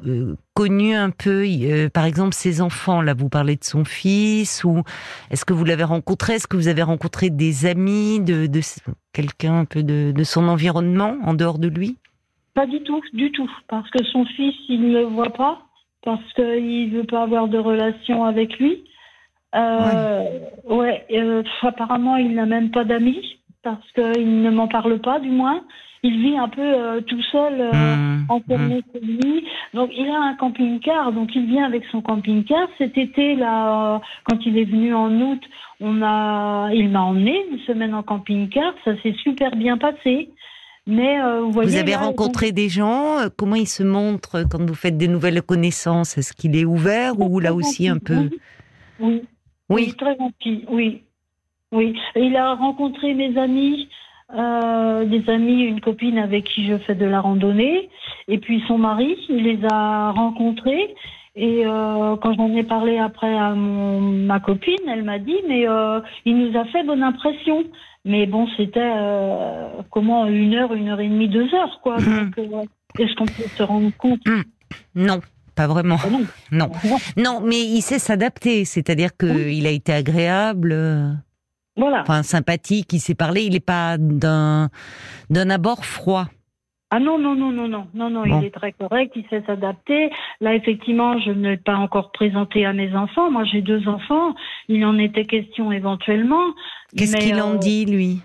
euh, 0.08 0.36
connu 0.56 0.96
un 0.96 1.12
peu, 1.12 1.46
par 1.94 2.06
exemple, 2.06 2.34
ses 2.34 2.62
enfants? 2.62 3.02
Là, 3.02 3.14
vous 3.14 3.30
parlez 3.30 3.56
de 3.56 3.64
son 3.64 3.86
fils, 3.86 4.64
ou 4.64 4.82
est-ce 5.30 5.46
que 5.46 5.54
vous 5.54 5.66
l'avez 5.66 5.84
rencontré? 5.84 6.36
Est-ce 6.36 6.48
que 6.48 6.58
vous 6.58 6.68
avez 6.68 6.84
rencontré 6.84 7.30
des 7.30 7.68
amis, 7.68 8.22
de, 8.22 8.48
de 8.48 8.62
quelqu'un 9.14 9.60
un 9.60 9.66
peu 9.66 9.84
de, 9.84 10.12
de 10.16 10.24
son 10.24 10.48
environnement 10.48 11.18
en 11.24 11.36
dehors 11.36 11.60
de 11.60 11.68
lui? 11.68 11.98
Pas 12.54 12.66
du 12.66 12.82
tout, 12.82 13.02
du 13.14 13.32
tout. 13.32 13.50
Parce 13.68 13.90
que 13.92 14.04
son 14.06 14.26
fils, 14.26 14.56
il 14.68 14.82
ne 14.82 15.00
le 15.00 15.04
voit 15.06 15.32
pas, 15.32 15.62
parce 16.04 16.34
qu'il 16.34 16.92
ne 16.92 16.98
veut 16.98 17.06
pas 17.06 17.24
avoir 17.24 17.48
de 17.48 17.58
relation 17.58 18.24
avec 18.24 18.58
lui. 18.60 18.84
Euh, 19.56 20.24
ouais, 20.68 21.06
euh, 21.12 21.44
apparemment, 21.62 22.18
il 22.18 22.34
n'a 22.36 22.46
même 22.46 22.72
pas 22.72 22.84
d'amis, 22.84 23.40
parce 23.64 23.92
qu'il 23.94 24.42
ne 24.42 24.50
m'en 24.50 24.68
parle 24.68 25.00
pas, 25.00 25.20
du 25.20 25.30
moins. 25.30 25.62
Il 26.02 26.18
vit 26.22 26.38
un 26.38 26.48
peu 26.48 26.62
euh, 26.62 27.02
tout 27.02 27.22
seul, 27.24 27.72
mmh, 27.74 28.26
enfermé 28.30 28.82
mmh. 29.02 29.40
Donc, 29.74 29.92
il 29.98 30.10
a 30.10 30.22
un 30.22 30.36
camping-car, 30.36 31.12
donc 31.12 31.36
il 31.36 31.46
vient 31.46 31.66
avec 31.66 31.84
son 31.92 32.02
camping-car. 32.02 32.70
Cet 32.78 32.98
été, 32.98 33.36
là, 33.36 34.00
quand 34.24 34.46
il 34.46 34.58
est 34.58 34.64
venu 34.64 34.94
en 34.94 35.12
août, 35.20 35.42
on 35.82 36.02
a, 36.02 36.70
il 36.74 36.88
m'a 36.90 37.02
emmené 37.02 37.44
une 37.52 37.60
semaine 37.60 37.94
en 37.94 38.04
camping-car. 38.04 38.74
Ça 38.86 38.96
s'est 39.02 39.16
super 39.24 39.56
bien 39.58 39.78
passé. 39.78 40.30
Mais 40.90 41.22
euh, 41.22 41.42
vous, 41.42 41.52
voyez, 41.52 41.70
vous 41.70 41.78
avez 41.78 41.96
rencontré 41.96 42.52
des 42.52 42.68
gens 42.68 43.20
euh, 43.20 43.30
Comment 43.38 43.56
il 43.56 43.68
se 43.68 43.84
montre 43.84 44.44
quand 44.50 44.66
vous 44.66 44.74
faites 44.74 44.98
des 44.98 45.08
nouvelles 45.08 45.44
connaissances? 45.44 46.18
Est-ce 46.18 46.34
qu'il 46.34 46.58
est 46.58 46.66
ouvert 46.66 47.20
ou 47.20 47.40
là 47.40 47.54
aussi 47.54 47.88
un 47.88 48.00
peu? 48.00 48.30
Oui. 49.00 49.22
oui. 49.70 49.94
très 49.94 50.18
gentil. 50.18 50.66
Oui, 50.70 51.04
oui. 51.72 51.96
Il 52.16 52.36
a 52.36 52.56
rencontré 52.56 53.14
mes 53.14 53.38
amis, 53.38 53.88
euh, 54.36 55.06
des 55.06 55.30
amis, 55.30 55.62
une 55.62 55.80
copine 55.80 56.18
avec 56.18 56.46
qui 56.46 56.66
je 56.66 56.78
fais 56.80 56.96
de 56.96 57.06
la 57.06 57.22
randonnée, 57.22 57.90
et 58.28 58.40
puis 58.40 58.64
son 58.68 58.80
mari. 58.80 59.16
Il 59.30 59.44
les 59.44 59.60
a 59.72 60.12
rencontrés. 60.12 60.96
Et 61.36 61.64
quand 61.64 62.34
j'en 62.34 62.54
ai 62.54 62.64
parlé 62.64 62.98
après 62.98 63.34
à 63.34 63.54
mon, 63.54 64.02
ma 64.02 64.42
copine, 64.42 64.90
elle 64.92 65.04
m'a 65.04 65.20
dit, 65.20 65.38
mais 65.48 65.66
il 66.26 66.36
nous 66.36 66.58
a 66.58 66.66
fait 66.66 66.84
bonne 66.84 67.04
impression. 67.04 67.64
Mais 68.06 68.26
bon, 68.26 68.48
c'était 68.58 68.80
euh, 68.80 69.82
comment 69.92 70.26
une 70.26 70.54
heure, 70.56 70.74
une 70.74 70.90
heure 70.90 71.00
et 71.00 71.08
demie, 71.08 71.28
deux 71.28 71.54
heures, 71.54 71.80
quoi. 71.84 71.98
Hum. 71.98 72.32
Euh, 72.38 72.64
est-ce 72.98 73.16
qu'on 73.16 73.26
peut 73.26 73.50
se 73.56 73.64
rendre 73.64 73.92
compte 73.98 74.22
hum. 74.28 74.44
Non. 74.96 75.20
Pas 75.56 75.68
vraiment. 75.68 75.98
Ah 76.02 76.08
non. 76.52 76.72
non. 77.18 77.42
mais 77.42 77.60
il 77.60 77.82
sait 77.82 78.00
s'adapter. 78.00 78.64
C'est-à-dire 78.64 79.18
qu'il 79.18 79.68
a 79.68 79.72
été 79.72 79.92
agréable. 79.92 80.72
Euh, 80.72 81.12
voilà. 81.76 82.02
Enfin, 82.02 82.24
sympathique, 82.24 82.94
il 82.94 83.02
s'est 83.02 83.16
parlé. 83.16 83.44
Il 83.44 83.52
n'est 83.52 83.60
pas 83.60 83.98
d'un 83.98 84.70
d'un 85.30 85.50
abord 85.50 85.84
froid. 85.84 86.28
Ah 86.92 87.00
non, 87.00 87.20
non, 87.20 87.36
non, 87.36 87.52
non, 87.52 87.68
non, 87.68 87.88
non, 87.94 88.10
non, 88.10 88.26
il 88.26 88.46
est 88.46 88.54
très 88.54 88.74
correct, 88.74 89.14
il 89.16 89.24
sait 89.30 89.44
s'adapter. 89.46 90.10
Là, 90.42 90.56
effectivement, 90.56 91.20
je 91.20 91.30
ne 91.32 91.50
l'ai 91.50 91.58
pas 91.58 91.76
encore 91.76 92.12
présenté 92.12 92.66
à 92.66 92.74
mes 92.74 92.96
enfants. 92.96 93.30
Moi, 93.30 93.44
j'ai 93.46 93.62
deux 93.62 93.88
enfants. 93.88 94.34
Il 94.68 94.84
en 94.86 94.98
était 94.98 95.26
question 95.26 95.72
éventuellement. 95.72 96.54
Qu'est-ce 96.98 97.18
qu'il 97.18 97.40
en 97.42 97.56
euh, 97.56 97.58
dit, 97.58 97.86
lui? 97.86 98.22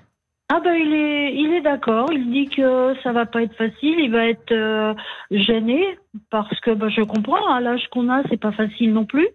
Ah 0.51 0.61
ben 0.61 0.75
il 0.75 0.93
est 0.93 1.35
il 1.35 1.55
est 1.55 1.63
d'accord, 1.63 2.13
il 2.13 2.31
dit 2.31 2.49
que 2.49 2.95
ça 3.03 3.13
va 3.13 3.25
pas 3.25 3.43
être 3.43 3.57
facile, 3.57 3.99
il 3.99 4.11
va 4.11 4.27
être 4.27 4.53
euh, 4.53 4.95
gêné 5.31 5.99
parce 6.31 6.61
que 6.61 6.71
ben, 6.73 6.91
je 6.91 7.01
comprends 7.01 7.49
à 7.51 7.61
l'âge 7.63 7.89
qu'on 7.91 8.11
a, 8.11 8.23
c'est 8.29 8.41
pas 8.41 8.53
facile 8.53 8.93
non 8.93 9.07
plus. 9.07 9.27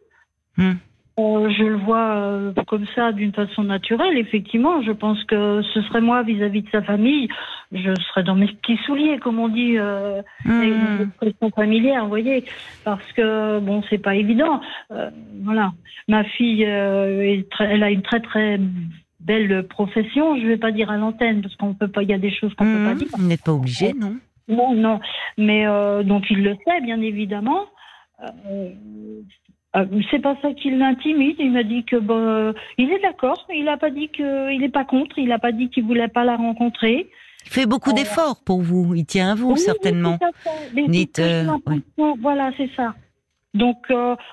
Hmm. 0.55 0.73
Euh, 1.19 1.49
je 1.49 1.63
le 1.63 1.75
vois 1.75 2.15
euh, 2.15 2.53
comme 2.67 2.85
ça 2.95 3.11
d'une 3.11 3.33
façon 3.33 3.63
naturelle. 3.63 4.17
Effectivement, 4.17 4.81
je 4.81 4.91
pense 4.91 5.23
que 5.25 5.61
ce 5.73 5.81
serait 5.83 6.01
moi 6.01 6.23
vis-à-vis 6.23 6.61
de 6.61 6.69
sa 6.69 6.81
famille. 6.81 7.27
Je 7.71 7.93
serais 8.09 8.23
dans 8.23 8.35
mes 8.35 8.47
petits 8.47 8.77
souliers, 8.85 9.19
comme 9.19 9.39
on 9.39 9.49
dit, 9.49 9.77
euh, 9.77 10.21
mmh. 10.45 11.03
expression 11.03 11.51
familière, 11.51 12.03
vous 12.03 12.09
voyez, 12.09 12.43
parce 12.83 13.11
que 13.13 13.59
bon, 13.59 13.83
c'est 13.89 13.99
pas 13.99 14.15
évident. 14.15 14.61
Euh, 14.91 15.09
voilà, 15.43 15.73
ma 16.07 16.23
fille, 16.23 16.63
elle 16.63 17.83
a 17.83 17.91
une 17.91 18.01
très 18.01 18.21
très 18.21 18.59
belle 19.19 19.67
profession. 19.67 20.37
Je 20.39 20.47
vais 20.47 20.57
pas 20.57 20.71
dire 20.71 20.89
à 20.89 20.97
l'antenne 20.97 21.41
parce 21.41 21.55
qu'on 21.55 21.73
peut 21.73 21.87
pas. 21.87 22.03
Il 22.03 22.09
y 22.09 22.13
a 22.13 22.17
des 22.19 22.31
choses 22.31 22.53
qu'on 22.55 22.65
peut 22.65 22.83
pas 22.83 22.95
mmh. 22.95 22.97
dire. 22.97 23.07
Vous 23.17 23.27
n'êtes 23.27 23.43
pas 23.43 23.53
obligé, 23.53 23.93
non 23.93 24.15
Non, 24.47 24.73
non. 24.73 24.99
Mais 25.37 25.65
donc 26.03 26.25
il 26.29 26.43
le 26.43 26.55
sait, 26.65 26.81
bien 26.81 27.01
évidemment. 27.01 27.65
Euh, 28.21 28.71
c'est 30.11 30.21
pas 30.21 30.35
ça 30.41 30.53
qui 30.53 30.71
l'intimide. 30.71 31.35
Il 31.39 31.51
m'a 31.51 31.63
dit 31.63 31.83
que 31.83 31.97
bon, 31.97 32.53
il 32.77 32.91
est 32.91 33.01
d'accord. 33.01 33.47
Il 33.53 33.65
n'a 33.65 33.77
pas 33.77 33.89
dit 33.89 34.09
qu'il 34.09 34.59
n'est 34.59 34.69
pas 34.69 34.85
contre. 34.85 35.17
Il 35.19 35.29
n'a 35.29 35.39
pas 35.39 35.51
dit 35.51 35.69
qu'il 35.69 35.83
voulait 35.83 36.07
pas 36.07 36.23
la 36.23 36.35
rencontrer. 36.35 37.09
Il 37.45 37.51
fait 37.51 37.65
beaucoup 37.65 37.91
euh, 37.91 37.93
d'efforts 37.93 38.41
pour 38.43 38.61
vous. 38.61 38.95
Il 38.95 39.05
tient 39.05 39.31
à 39.31 39.35
vous 39.35 39.55
certainement. 39.55 40.17
Euh, 40.19 42.13
voilà, 42.19 42.51
c'est 42.57 42.69
ça. 42.75 42.95
Donc 43.55 43.77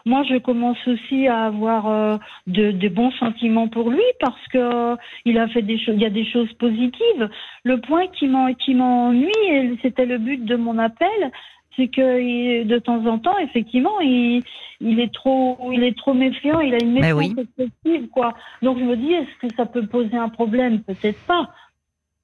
moi, 0.05 0.25
je 0.29 0.39
commence 0.39 0.77
aussi 0.87 1.27
à 1.27 1.47
avoir 1.47 2.19
de, 2.47 2.89
bons 2.89 3.11
sentiments 3.13 3.69
pour 3.69 3.91
lui 3.91 4.03
parce 4.21 4.47
que 4.53 4.97
il 5.25 5.39
a 5.39 5.49
fait 5.49 5.63
des 5.63 5.79
choses. 5.79 5.95
Il 5.97 6.03
y 6.03 6.07
a 6.07 6.11
des 6.11 6.27
choses 6.27 6.53
positives. 6.55 7.31
Le 7.65 7.81
point 7.81 8.07
qui 8.09 8.27
m'ennuie, 8.29 9.31
et 9.51 9.79
c'était 9.81 10.05
le 10.05 10.19
but 10.19 10.45
de 10.45 10.57
mon 10.57 10.79
appel, 10.79 11.33
c'est 11.77 11.89
que 11.89 12.65
de 12.65 12.79
temps 12.79 13.05
en 13.07 13.19
temps, 13.19 13.37
effectivement, 13.39 14.01
il, 14.01 14.43
il 14.81 15.01
est 15.01 15.13
trop, 15.13 15.59
il 15.73 15.83
est 15.85 15.97
trop 15.97 16.15
méfiant, 16.15 16.61
il 16.61 16.75
a 16.75 16.79
une 16.83 16.93
méfiance 16.93 17.47
excessive, 17.59 18.09
quoi. 18.09 18.35
Donc 18.63 18.79
je 18.79 18.85
me 18.85 18.97
dis, 18.97 19.13
est-ce 19.13 19.47
que 19.47 19.55
ça 19.55 19.67
peut 19.67 19.87
poser 19.87 20.17
un 20.17 20.29
problème? 20.29 20.81
Peut-être 20.81 21.21
pas. 21.27 21.51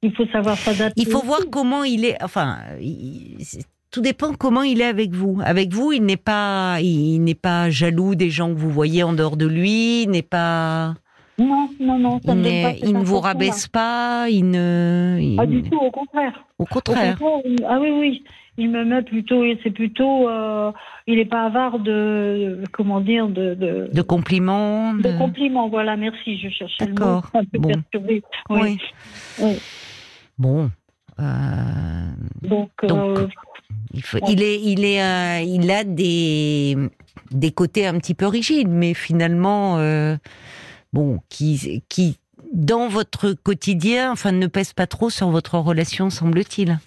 Il 0.02 0.12
faut 0.14 0.26
savoir 0.26 0.56
s'adapter. 0.56 1.00
Il 1.00 1.08
faut 1.08 1.22
voir 1.22 1.40
comment 1.50 1.84
il 1.84 2.04
est. 2.04 2.22
Enfin, 2.22 2.58
tout 3.90 4.00
dépend 4.00 4.32
comment 4.32 4.62
il 4.62 4.80
est 4.80 4.86
avec 4.86 5.12
vous. 5.12 5.40
Avec 5.44 5.72
vous, 5.72 5.92
il 5.92 6.04
n'est 6.04 6.16
pas, 6.16 6.78
il 6.80 7.20
n'est 7.20 7.36
pas 7.36 7.70
jaloux 7.70 8.14
des 8.14 8.30
gens 8.30 8.48
que 8.48 8.58
vous 8.58 8.70
voyez 8.70 9.04
en 9.04 9.12
dehors 9.12 9.36
de 9.36 9.46
lui. 9.46 10.02
Il 10.02 10.10
n'est 10.10 10.22
pas. 10.22 10.94
Non, 11.38 11.68
non, 11.78 11.98
non. 11.98 12.20
Ça 12.24 12.34
il, 12.34 12.42
pas 12.42 12.72
il 12.82 12.92
ne 12.94 13.04
vous 13.04 13.20
rabaisse 13.20 13.68
pas. 13.68 14.26
Il 14.28 14.50
ne. 14.50 15.36
Pas 15.36 15.46
du 15.46 15.62
tout, 15.62 15.78
au 15.78 15.90
contraire. 15.90 16.44
Au 16.58 16.64
contraire. 16.64 17.16
ah 17.68 17.78
oui, 17.80 17.90
oui 17.90 18.24
il 18.58 18.70
me 18.70 18.84
met 18.84 19.02
plutôt, 19.02 19.42
c'est 19.62 19.70
plutôt, 19.70 20.28
euh, 20.28 20.72
il 21.06 21.16
n'est 21.16 21.24
pas 21.24 21.44
avare 21.44 21.78
de, 21.78 22.62
comment 22.72 23.00
dire, 23.00 23.28
de, 23.28 23.54
de, 23.54 24.02
compliments. 24.02 24.92
De... 24.94 25.16
compliments, 25.16 25.68
voilà, 25.68 25.96
merci, 25.96 26.38
je 26.38 26.48
cherchais 26.50 26.86
le 26.86 26.92
mot. 26.92 27.22
Un 27.34 27.44
peu 27.44 27.58
bon. 27.58 27.72
Oui. 28.50 28.78
Bon. 30.38 30.70
Euh, 31.20 32.10
donc, 32.42 32.70
euh, 32.84 33.26
il, 33.92 34.02
faut, 34.02 34.18
il, 34.28 34.42
est, 34.42 34.60
il 34.60 34.84
est, 34.84 35.02
euh, 35.02 35.40
il 35.40 35.70
a 35.70 35.84
des 35.84 36.76
des 37.30 37.52
côtés 37.52 37.86
un 37.86 37.98
petit 37.98 38.14
peu 38.14 38.26
rigides, 38.26 38.68
mais 38.68 38.94
finalement, 38.94 39.76
bon, 40.92 41.20
qui 41.28 41.82
qui 41.88 42.18
dans 42.52 42.88
votre 42.88 43.32
quotidien, 43.32 44.12
enfin, 44.12 44.32
ne 44.32 44.46
pèse 44.46 44.74
pas 44.74 44.86
trop 44.86 45.08
sur 45.08 45.30
votre 45.30 45.58
relation, 45.58 46.10
semble-t-il. 46.10 46.78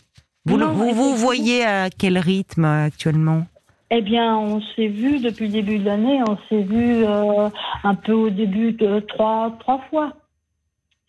Vous, 0.45 0.57
vous, 0.57 0.91
vous 0.91 1.15
voyez 1.15 1.65
à 1.65 1.89
quel 1.89 2.17
rythme 2.19 2.65
actuellement? 2.65 3.45
Eh 3.89 4.01
bien, 4.01 4.37
on 4.37 4.61
s'est 4.75 4.87
vu 4.87 5.19
depuis 5.19 5.47
le 5.47 5.53
début 5.53 5.79
de 5.79 5.85
l'année, 5.85 6.19
on 6.27 6.37
s'est 6.49 6.63
vu 6.63 7.03
euh, 7.05 7.49
un 7.83 7.95
peu 7.95 8.13
au 8.13 8.29
début 8.29 8.71
de 8.73 8.99
trois, 8.99 9.55
trois 9.59 9.79
fois. 9.89 10.13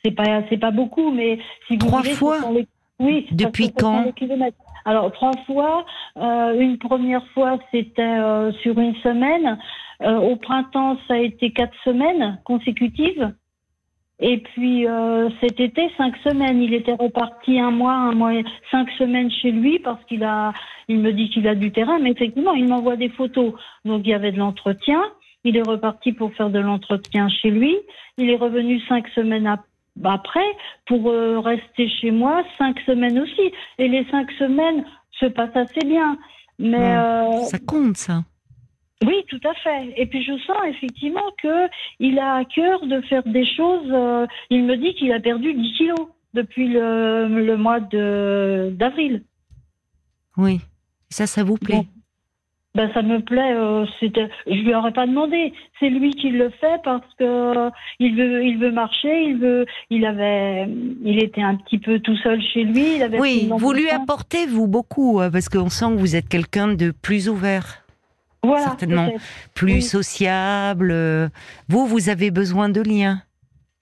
C'est 0.04 0.10
pas, 0.10 0.42
c'est 0.48 0.58
pas 0.58 0.70
beaucoup, 0.70 1.10
mais 1.10 1.38
si 1.66 1.76
vous 1.76 1.86
trois 1.86 2.02
fois. 2.02 2.38
Oui. 2.98 3.26
Depuis 3.30 3.72
quand 3.72 4.12
Alors 4.84 5.12
trois 5.12 5.36
fois. 5.46 5.84
Euh, 6.16 6.58
une 6.58 6.78
première 6.78 7.26
fois, 7.34 7.58
c'était 7.70 8.02
euh, 8.02 8.52
sur 8.62 8.78
une 8.78 8.94
semaine. 8.96 9.58
au 10.00 10.36
printemps, 10.36 10.96
ça 11.08 11.14
a 11.14 11.18
été 11.18 11.52
quatre 11.52 11.76
semaines 11.84 12.38
consécutives. 12.44 13.32
Et 14.18 14.38
puis 14.38 14.86
euh, 14.86 15.28
cet 15.40 15.60
été, 15.60 15.90
cinq 15.98 16.16
semaines, 16.24 16.62
il 16.62 16.72
était 16.72 16.94
reparti 16.94 17.60
un 17.60 17.70
mois, 17.70 17.92
un 17.92 18.12
mois, 18.12 18.32
cinq 18.70 18.88
semaines 18.98 19.30
chez 19.30 19.50
lui 19.50 19.78
parce 19.78 20.02
qu'il 20.04 20.24
a, 20.24 20.52
il 20.88 20.98
me 21.00 21.12
dit 21.12 21.28
qu'il 21.28 21.46
a 21.46 21.54
du 21.54 21.70
terrain, 21.70 21.98
mais 21.98 22.12
effectivement, 22.12 22.54
il 22.54 22.66
m'envoie 22.66 22.96
des 22.96 23.10
photos. 23.10 23.52
Donc 23.84 24.02
il 24.04 24.10
y 24.10 24.14
avait 24.14 24.32
de 24.32 24.38
l'entretien. 24.38 25.02
Il 25.44 25.56
est 25.56 25.68
reparti 25.68 26.12
pour 26.12 26.32
faire 26.32 26.50
de 26.50 26.58
l'entretien 26.58 27.28
chez 27.28 27.50
lui. 27.50 27.76
Il 28.16 28.30
est 28.30 28.36
revenu 28.36 28.80
cinq 28.88 29.06
semaines 29.08 29.54
après 30.02 30.46
pour 30.86 31.10
euh, 31.10 31.38
rester 31.40 31.88
chez 31.88 32.10
moi 32.10 32.42
cinq 32.56 32.80
semaines 32.86 33.18
aussi. 33.18 33.52
Et 33.78 33.88
les 33.88 34.06
cinq 34.10 34.30
semaines 34.32 34.84
se 35.20 35.26
passent 35.26 35.56
assez 35.56 35.86
bien. 35.86 36.16
Mais 36.58 36.96
euh, 36.96 37.42
ça 37.42 37.58
compte 37.58 37.98
ça. 37.98 38.22
Oui, 39.04 39.24
tout 39.28 39.40
à 39.44 39.54
fait. 39.54 39.92
Et 39.96 40.06
puis 40.06 40.24
je 40.24 40.32
sens 40.46 40.56
effectivement 40.68 41.30
que 41.42 41.68
il 42.00 42.18
a 42.18 42.36
à 42.36 42.44
cœur 42.44 42.86
de 42.86 43.00
faire 43.02 43.22
des 43.24 43.44
choses. 43.44 43.90
Euh, 43.90 44.26
il 44.50 44.64
me 44.64 44.76
dit 44.76 44.94
qu'il 44.94 45.12
a 45.12 45.20
perdu 45.20 45.52
10 45.52 45.72
kilos 45.74 46.08
depuis 46.32 46.68
le, 46.68 47.28
le 47.28 47.56
mois 47.56 47.80
d'avril. 47.80 49.22
Oui, 50.38 50.60
ça, 51.10 51.26
ça 51.26 51.44
vous 51.44 51.56
plaît? 51.56 51.86
Ben, 52.74 52.90
ça 52.92 53.00
me 53.00 53.20
plaît. 53.20 53.54
Euh, 53.54 53.86
je 54.02 54.52
lui 54.52 54.74
aurais 54.74 54.92
pas 54.92 55.06
demandé. 55.06 55.54
C'est 55.80 55.88
lui 55.88 56.10
qui 56.10 56.28
le 56.28 56.50
fait 56.50 56.78
parce 56.84 57.06
que 57.18 57.24
euh, 57.24 57.70
il 57.98 58.14
veut, 58.14 58.44
il 58.44 58.58
veut 58.58 58.70
marcher. 58.70 59.24
Il 59.24 59.38
veut, 59.38 59.64
il 59.88 60.04
avait, 60.04 60.68
il 61.02 61.22
était 61.22 61.40
un 61.40 61.56
petit 61.56 61.78
peu 61.78 62.00
tout 62.00 62.16
seul 62.18 62.40
chez 62.42 62.64
lui. 62.64 62.96
Il 62.96 63.02
avait 63.02 63.18
oui, 63.18 63.48
vous 63.50 63.72
lui 63.72 63.88
apportez 63.88 64.44
vous 64.46 64.66
beaucoup 64.66 65.20
hein, 65.20 65.30
parce 65.30 65.48
qu'on 65.48 65.70
sent 65.70 65.86
que 65.86 65.98
vous 65.98 66.16
êtes 66.16 66.28
quelqu'un 66.28 66.68
de 66.74 66.90
plus 66.90 67.30
ouvert 67.30 67.85
certainement 68.58 69.12
plus 69.54 69.80
sociable. 69.80 70.94
Vous, 71.68 71.86
vous 71.86 72.08
avez 72.08 72.30
besoin 72.30 72.68
de 72.68 72.80
liens. 72.80 73.22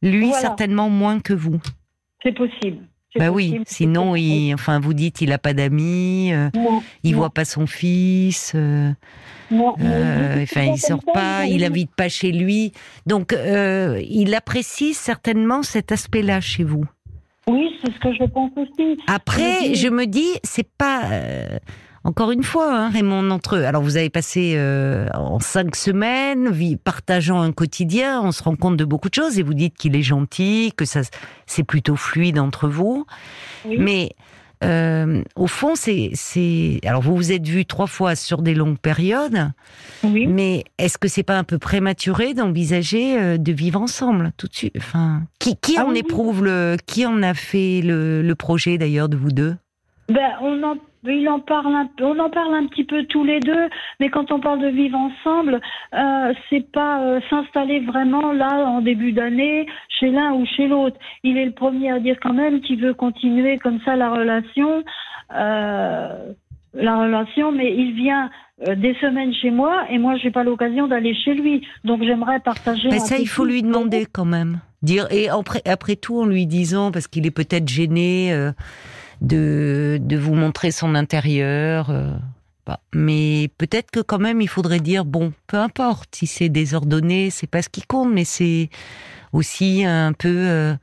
Lui, 0.02 0.32
certainement 0.32 0.90
moins 0.90 1.20
que 1.20 1.32
vous. 1.32 1.60
C'est 2.22 2.34
possible. 2.34 2.78
Bah 3.16 3.30
oui, 3.30 3.60
sinon, 3.66 4.16
il, 4.16 4.52
enfin, 4.54 4.80
vous 4.80 4.92
dites, 4.92 5.20
il 5.20 5.32
a 5.32 5.38
pas 5.38 5.52
d'amis, 5.52 6.32
euh, 6.32 6.48
il 7.04 7.14
voit 7.14 7.30
pas 7.30 7.44
son 7.44 7.66
fils, 7.66 8.52
euh, 8.56 8.90
euh, 9.52 10.42
enfin, 10.42 10.62
il 10.62 10.78
sort 10.78 11.04
pas, 11.12 11.46
il 11.46 11.62
habite 11.62 11.94
pas 11.94 12.08
chez 12.08 12.32
lui. 12.32 12.72
Donc, 13.06 13.32
il 13.32 14.34
apprécie 14.34 14.94
certainement 14.94 15.62
cet 15.62 15.92
aspect-là 15.92 16.40
chez 16.40 16.64
vous. 16.64 16.86
Oui, 17.48 17.70
c'est 17.82 17.92
ce 17.92 17.98
que 17.98 18.12
je 18.12 18.24
pense 18.24 18.50
aussi. 18.56 18.98
Après, 19.06 19.74
je 19.74 19.88
me 19.88 20.06
dis, 20.06 20.32
c'est 20.42 20.68
pas 20.78 21.02
encore 22.06 22.32
une 22.32 22.42
fois, 22.42 22.70
hein, 22.70 22.90
Raymond, 22.90 23.30
entre 23.30 23.56
eux. 23.56 23.64
Alors, 23.64 23.82
vous 23.82 23.96
avez 23.96 24.10
passé 24.10 24.54
euh, 24.56 25.08
en 25.14 25.40
cinq 25.40 25.74
semaines, 25.74 26.50
partageant 26.84 27.40
un 27.40 27.50
quotidien, 27.50 28.20
on 28.22 28.30
se 28.30 28.42
rend 28.42 28.56
compte 28.56 28.76
de 28.76 28.84
beaucoup 28.84 29.08
de 29.08 29.14
choses 29.14 29.38
et 29.38 29.42
vous 29.42 29.54
dites 29.54 29.74
qu'il 29.74 29.96
est 29.96 30.02
gentil, 30.02 30.74
que 30.76 30.84
ça, 30.84 31.00
c'est 31.46 31.64
plutôt 31.64 31.96
fluide 31.96 32.38
entre 32.38 32.68
vous. 32.68 33.06
Mais 33.66 34.10
euh, 34.62 35.22
au 35.36 35.46
fond, 35.46 35.74
c'est, 35.74 36.10
c'est. 36.14 36.80
Alors, 36.84 37.02
vous 37.02 37.16
vous 37.16 37.32
êtes 37.32 37.46
vus 37.46 37.66
trois 37.66 37.86
fois 37.86 38.14
sur 38.14 38.42
des 38.42 38.54
longues 38.54 38.78
périodes. 38.78 39.50
Oui. 40.02 40.26
Mais 40.26 40.64
est-ce 40.78 40.98
que 40.98 41.08
c'est 41.08 41.22
pas 41.22 41.36
un 41.36 41.44
peu 41.44 41.58
prématuré 41.58 42.34
d'envisager 42.34 43.18
euh, 43.18 43.36
de 43.36 43.52
vivre 43.52 43.80
ensemble 43.80 44.32
tout 44.36 44.46
de 44.46 44.54
suite? 44.54 44.74
Enfin, 44.76 45.22
qui, 45.38 45.56
qui 45.56 45.76
ah 45.78 45.86
en 45.86 45.94
éprouve 45.94 46.44
le, 46.44 46.76
qui 46.86 47.04
en 47.06 47.22
a 47.22 47.34
fait 47.34 47.80
le, 47.82 48.22
le 48.22 48.34
projet 48.34 48.78
d'ailleurs 48.78 49.08
de 49.08 49.16
vous 49.16 49.32
deux? 49.32 49.56
Ben, 50.08 50.32
on 50.40 50.62
en 50.62 50.76
il 51.12 51.28
en 51.28 51.40
parle 51.40 51.74
un, 51.74 51.88
on 52.00 52.18
en 52.18 52.30
parle 52.30 52.54
un 52.54 52.66
petit 52.66 52.84
peu 52.84 53.04
tous 53.04 53.24
les 53.24 53.40
deux, 53.40 53.68
mais 54.00 54.08
quand 54.08 54.32
on 54.32 54.40
parle 54.40 54.60
de 54.60 54.68
vivre 54.68 54.96
ensemble, 54.96 55.60
euh, 55.94 56.32
c'est 56.48 56.70
pas 56.70 57.02
euh, 57.02 57.20
s'installer 57.28 57.80
vraiment 57.80 58.32
là 58.32 58.66
en 58.66 58.80
début 58.80 59.12
d'année 59.12 59.66
chez 59.88 60.10
l'un 60.10 60.32
ou 60.32 60.46
chez 60.46 60.66
l'autre. 60.66 60.96
Il 61.22 61.36
est 61.36 61.44
le 61.44 61.52
premier 61.52 61.92
à 61.92 62.00
dire 62.00 62.16
quand 62.22 62.32
même 62.32 62.60
qu'il 62.60 62.80
veut 62.80 62.94
continuer 62.94 63.58
comme 63.58 63.80
ça 63.84 63.96
la 63.96 64.10
relation, 64.10 64.82
euh, 65.34 66.32
la 66.74 66.96
relation, 66.98 67.52
mais 67.52 67.74
il 67.76 67.92
vient 67.94 68.30
des 68.76 68.94
semaines 69.00 69.34
chez 69.34 69.50
moi 69.50 69.84
et 69.90 69.98
moi 69.98 70.16
j'ai 70.16 70.30
pas 70.30 70.44
l'occasion 70.44 70.86
d'aller 70.86 71.14
chez 71.14 71.34
lui, 71.34 71.66
donc 71.84 72.02
j'aimerais 72.02 72.40
partager. 72.40 72.88
Mais 72.88 73.00
ça, 73.00 73.18
il 73.18 73.28
faut 73.28 73.44
lui 73.44 73.62
demander 73.62 74.06
quand 74.10 74.24
même. 74.24 74.60
Dire 74.82 75.06
et 75.10 75.28
après, 75.28 75.62
après 75.64 75.96
tout 75.96 76.20
en 76.20 76.26
lui 76.26 76.46
disant 76.46 76.92
parce 76.92 77.08
qu'il 77.08 77.26
est 77.26 77.30
peut-être 77.30 77.68
gêné. 77.68 78.52
De, 79.24 79.98
de 80.02 80.16
vous 80.18 80.34
montrer 80.34 80.70
son 80.70 80.94
intérieur. 80.94 81.88
Euh, 81.88 82.12
bah, 82.66 82.80
mais 82.94 83.50
peut-être 83.58 83.90
que 83.90 84.00
quand 84.00 84.18
même 84.18 84.40
il 84.40 84.48
faudrait 84.48 84.80
dire 84.80 85.04
bon, 85.04 85.32
peu 85.46 85.58
importe 85.58 86.14
si 86.14 86.26
c'est 86.26 86.48
désordonné, 86.48 87.30
c'est 87.30 87.46
pas 87.46 87.62
ce 87.62 87.68
qui 87.68 87.82
compte, 87.82 88.12
mais 88.12 88.24
c'est 88.24 88.68
aussi 89.32 89.84
un 89.84 90.12
peu. 90.12 90.28
Euh, 90.28 90.74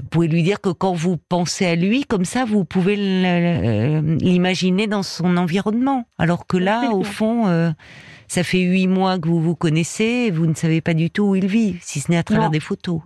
vous 0.00 0.08
pouvez 0.08 0.28
lui 0.28 0.42
dire 0.42 0.60
que 0.60 0.70
quand 0.70 0.92
vous 0.92 1.16
pensez 1.16 1.66
à 1.66 1.76
lui, 1.76 2.04
comme 2.04 2.24
ça, 2.24 2.44
vous 2.44 2.64
pouvez 2.64 2.96
l'imaginer 2.96 4.86
dans 4.88 5.02
son 5.04 5.36
environnement. 5.36 6.06
Alors 6.18 6.46
que 6.46 6.56
là, 6.56 6.90
au 6.90 7.04
fond, 7.04 7.46
euh, 7.46 7.70
ça 8.26 8.42
fait 8.42 8.62
huit 8.62 8.88
mois 8.88 9.18
que 9.18 9.28
vous 9.28 9.40
vous 9.40 9.54
connaissez, 9.54 10.26
et 10.26 10.30
vous 10.30 10.46
ne 10.46 10.54
savez 10.54 10.80
pas 10.80 10.94
du 10.94 11.10
tout 11.10 11.24
où 11.24 11.36
il 11.36 11.46
vit, 11.46 11.76
si 11.80 12.00
ce 12.00 12.10
n'est 12.10 12.16
à 12.16 12.24
travers 12.24 12.50
des 12.50 12.58
photos 12.58 13.00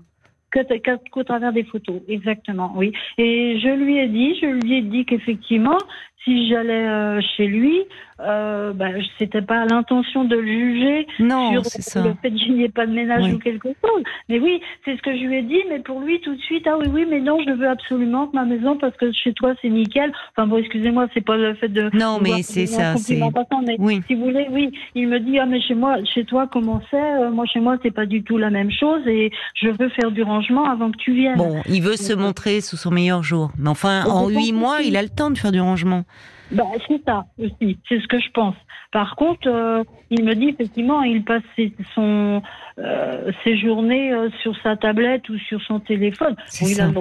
qu'au 0.51 1.25
travers 1.25 1.53
des 1.53 1.65
photos, 1.65 2.01
exactement, 2.09 2.73
oui. 2.77 2.93
Et 3.19 3.59
je 3.61 3.69
lui 3.69 3.99
ai 3.99 4.09
dit, 4.09 4.39
je 4.41 4.47
lui 4.47 4.79
ai 4.79 4.83
dit 4.83 5.05
qu'effectivement, 5.05 5.79
si 6.27 6.49
j'allais 6.49 6.89
euh, 6.89 7.21
chez 7.37 7.47
lui, 7.47 7.85
euh, 8.21 8.73
bah, 8.73 8.87
c'était 9.19 9.43
pas 9.43 9.65
l'intention 9.67 10.25
de 10.25 10.37
le 10.37 10.47
juger 10.47 11.07
non, 11.21 11.63
sur 11.63 12.03
le 12.03 12.15
fait 12.21 12.31
qu'il 12.33 12.57
n'y 12.57 12.65
ait 12.65 12.69
pas 12.69 12.87
de 12.87 12.93
ménage 12.93 13.33
ou 13.33 13.39
quelque 13.39 13.69
chose. 13.69 14.03
Mais 14.29 14.41
oui, 14.41 14.61
c'est 14.85 14.97
ce 14.97 15.03
que 15.03 15.17
je 15.17 15.23
lui 15.23 15.37
ai 15.37 15.43
dit, 15.43 15.61
mais 15.69 15.79
pour 15.79 16.01
lui 16.01 16.21
tout 16.21 16.35
de 16.35 16.41
suite, 16.41 16.67
ah 16.67 16.77
oui, 16.79 16.87
oui, 16.93 17.07
mais 17.09 17.21
non, 17.21 17.39
je 17.47 17.53
veux 17.53 17.69
absolument 17.69 18.27
que 18.27 18.35
ma 18.35 18.45
maison, 18.45 18.77
parce 18.77 18.97
que 18.97 19.13
chez 19.13 19.33
toi 19.35 19.55
c'est 19.63 19.69
nickel. 19.69 20.13
Enfin 20.33 20.49
bon, 20.49 20.57
excusez-moi, 20.57 21.07
c'est 21.15 21.25
pas 21.25 21.37
le 21.37 21.55
fait 21.55 21.69
de. 21.69 21.91
Non, 21.93 22.19
mais 22.21 22.43
c'est 22.43 22.67
ça, 22.67 22.97
c'est. 22.97 23.21
Mais 23.67 23.77
oui. 23.79 24.01
si 24.07 24.15
vous 24.15 24.25
voulez, 24.25 24.47
oui, 24.51 24.73
il 24.95 25.09
me 25.09 25.21
dit, 25.21 25.39
ah 25.39 25.47
mais 25.47 25.61
chez 25.61 25.75
moi, 25.75 25.97
chez 26.05 26.25
toi, 26.25 26.49
comment 26.51 26.81
c'est? 26.91 26.97
Euh, 26.97 27.31
Moi, 27.31 27.47
chez 27.47 27.61
moi, 27.61 27.77
c'est 27.83 27.91
pas 27.91 28.07
du 28.07 28.23
tout 28.23 28.39
la 28.39 28.51
même 28.51 28.71
chose 28.71 29.07
et 29.07 29.31
je 29.55 29.69
veux 29.69 29.89
faire 29.91 30.11
du 30.11 30.23
rangement 30.23 30.65
avant 30.65 30.91
que 30.91 30.97
tu 30.97 31.13
viennes. 31.13 31.37
Bon, 31.37 31.63
il 31.69 31.83
veut 31.83 31.97
se 31.97 32.13
montrer 32.13 32.61
sous 32.61 32.77
son 32.77 32.91
meilleur 32.91 33.23
jour. 33.23 33.51
Mais 33.59 33.69
enfin, 33.69 34.05
en 34.07 34.29
huit 34.29 34.53
mois, 34.53 34.81
il 34.83 34.97
a 34.97 35.03
le 35.03 35.09
temps 35.09 35.31
de 35.31 35.39
faire 35.39 35.53
du 35.53 35.61
rangement. 35.61 36.05
Bah, 36.53 36.65
c'est 36.87 37.03
ça 37.05 37.27
aussi, 37.39 37.79
c'est 37.89 38.01
ce 38.01 38.07
que 38.07 38.21
je 38.21 38.31
pense. 38.33 38.55
Par 38.93 39.17
contre, 39.17 39.49
euh, 39.49 39.83
il 40.11 40.25
me 40.25 40.35
dit 40.35 40.49
effectivement, 40.49 41.03
il 41.03 41.25
passe 41.25 41.43
ses, 41.57 41.73
son, 41.95 42.41
euh, 42.79 43.33
ses 43.43 43.59
journées 43.59 44.13
euh, 44.13 44.31
sur 44.43 44.57
sa 44.63 44.77
tablette 44.77 45.29
ou 45.29 45.39
sur 45.39 45.61
son 45.63 45.81
téléphone. 45.81 46.37
Oui 46.63 46.73
il, 46.73 46.81
a 46.81 46.87
le, 46.87 47.01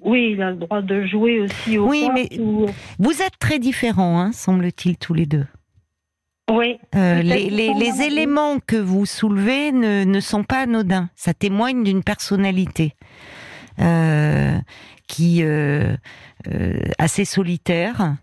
oui, 0.00 0.30
il 0.32 0.42
a 0.42 0.50
le 0.50 0.56
droit 0.56 0.82
de 0.82 1.04
jouer 1.04 1.40
aussi 1.40 1.78
au 1.78 1.88
Oui, 1.88 2.08
mais 2.14 2.28
vous 2.98 3.22
êtes 3.22 3.38
très 3.40 3.58
différents, 3.58 4.20
hein, 4.20 4.32
semble-t-il, 4.32 4.96
tous 4.98 5.14
les 5.14 5.26
deux. 5.26 5.46
Oui. 6.48 6.78
les, 6.94 7.22
les, 7.22 7.74
les 7.74 8.02
éléments 8.02 8.60
que 8.64 8.76
vous 8.76 9.04
soulevez 9.04 9.72
ne, 9.72 10.04
ne 10.04 10.20
sont 10.20 10.44
pas 10.44 10.60
anodins. 10.60 11.10
Ça 11.16 11.34
témoigne 11.34 11.82
d'une 11.82 12.04
personnalité 12.04 12.94
qui 15.08 15.42
assez 16.98 17.24
solitaire, 17.24 18.14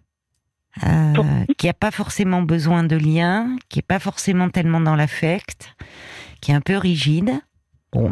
euh, 0.84 1.46
qui 1.58 1.68
n'a 1.68 1.74
pas 1.74 1.92
forcément 1.92 2.42
besoin 2.42 2.84
de 2.84 2.96
liens, 2.96 3.56
qui 3.70 3.78
n'est 3.78 3.84
pas 3.84 4.00
forcément 4.00 4.50
tellement 4.50 4.82
dans 4.82 4.96
l'affect, 4.96 5.76
qui 6.42 6.52
est 6.52 6.56
un 6.56 6.62
peu 6.62 6.78
rigide. 6.78 7.32
Bon. 7.92 8.12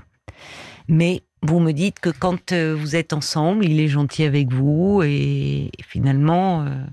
Mais 0.88 1.24
vous 1.42 1.60
me 1.60 1.72
dites 1.72 2.00
que 2.00 2.10
quand 2.10 2.52
euh, 2.52 2.76
vous 2.78 2.96
êtes 2.96 3.14
ensemble, 3.14 3.66
il 3.66 3.80
est 3.80 3.88
gentil 3.88 4.24
avec 4.24 4.52
vous 4.52 5.02
et, 5.04 5.72
finalement, 5.84 6.64
euh, 6.64 6.84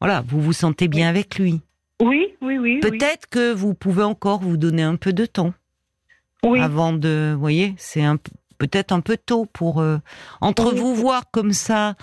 voilà, 0.00 0.22
vous 0.26 0.40
vous 0.40 0.52
sentez 0.52 0.86
bien 0.86 1.08
avec 1.08 1.38
lui. 1.38 1.60
Oui, 2.00 2.34
oui, 2.40 2.58
oui. 2.58 2.80
Peut-être 2.80 3.28
que 3.28 3.52
vous 3.52 3.74
pouvez 3.74 4.04
encore 4.04 4.40
vous 4.40 4.56
donner 4.56 4.82
un 4.82 4.96
peu 4.96 5.12
de 5.12 5.26
temps. 5.26 5.54
Oui. 6.44 6.60
Avant 6.60 6.92
de, 6.92 7.32
vous 7.34 7.40
voyez, 7.40 7.74
c'est 7.78 8.04
un 8.04 8.18
peut-être 8.58 8.92
un 8.92 9.00
peu 9.00 9.16
tôt 9.16 9.46
pour 9.46 9.80
euh, 9.80 9.98
entre 10.40 10.72
vous 10.74 10.94
voir 10.94 11.30
comme 11.30 11.52
ça 11.52 11.96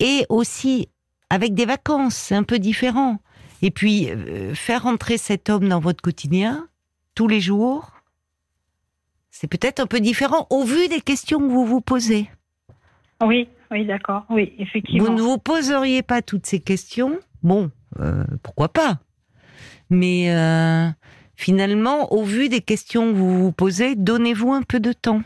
et 0.00 0.26
aussi 0.28 0.88
avec 1.30 1.54
des 1.54 1.66
vacances, 1.66 2.14
c'est 2.14 2.34
un 2.34 2.42
peu 2.42 2.58
différent. 2.58 3.18
Et 3.62 3.70
puis 3.70 4.10
euh, 4.10 4.54
faire 4.54 4.86
entrer 4.86 5.18
cet 5.18 5.50
homme 5.50 5.68
dans 5.68 5.80
votre 5.80 6.02
quotidien 6.02 6.68
tous 7.14 7.28
les 7.28 7.40
jours, 7.40 7.92
c'est 9.30 9.48
peut-être 9.48 9.80
un 9.80 9.86
peu 9.86 10.00
différent 10.00 10.46
au 10.50 10.64
vu 10.64 10.88
des 10.88 11.00
questions 11.00 11.40
que 11.40 11.46
vous 11.46 11.66
vous 11.66 11.80
posez. 11.80 12.30
Oui, 13.24 13.48
oui, 13.72 13.84
d'accord, 13.84 14.24
oui, 14.30 14.52
effectivement. 14.58 15.04
Vous 15.08 15.12
ne 15.12 15.20
vous 15.20 15.38
poseriez 15.38 16.02
pas 16.02 16.22
toutes 16.22 16.46
ces 16.46 16.60
questions, 16.60 17.18
bon, 17.42 17.72
euh, 17.98 18.22
pourquoi 18.44 18.68
pas? 18.68 19.00
Mais 19.90 20.32
euh, 20.32 20.88
finalement, 21.34 22.12
au 22.12 22.22
vu 22.22 22.48
des 22.48 22.60
questions 22.60 23.12
que 23.12 23.16
vous 23.16 23.42
vous 23.42 23.52
posez, 23.52 23.96
donnez-vous 23.96 24.52
un 24.52 24.62
peu 24.62 24.78
de 24.78 24.92
temps. 24.92 25.22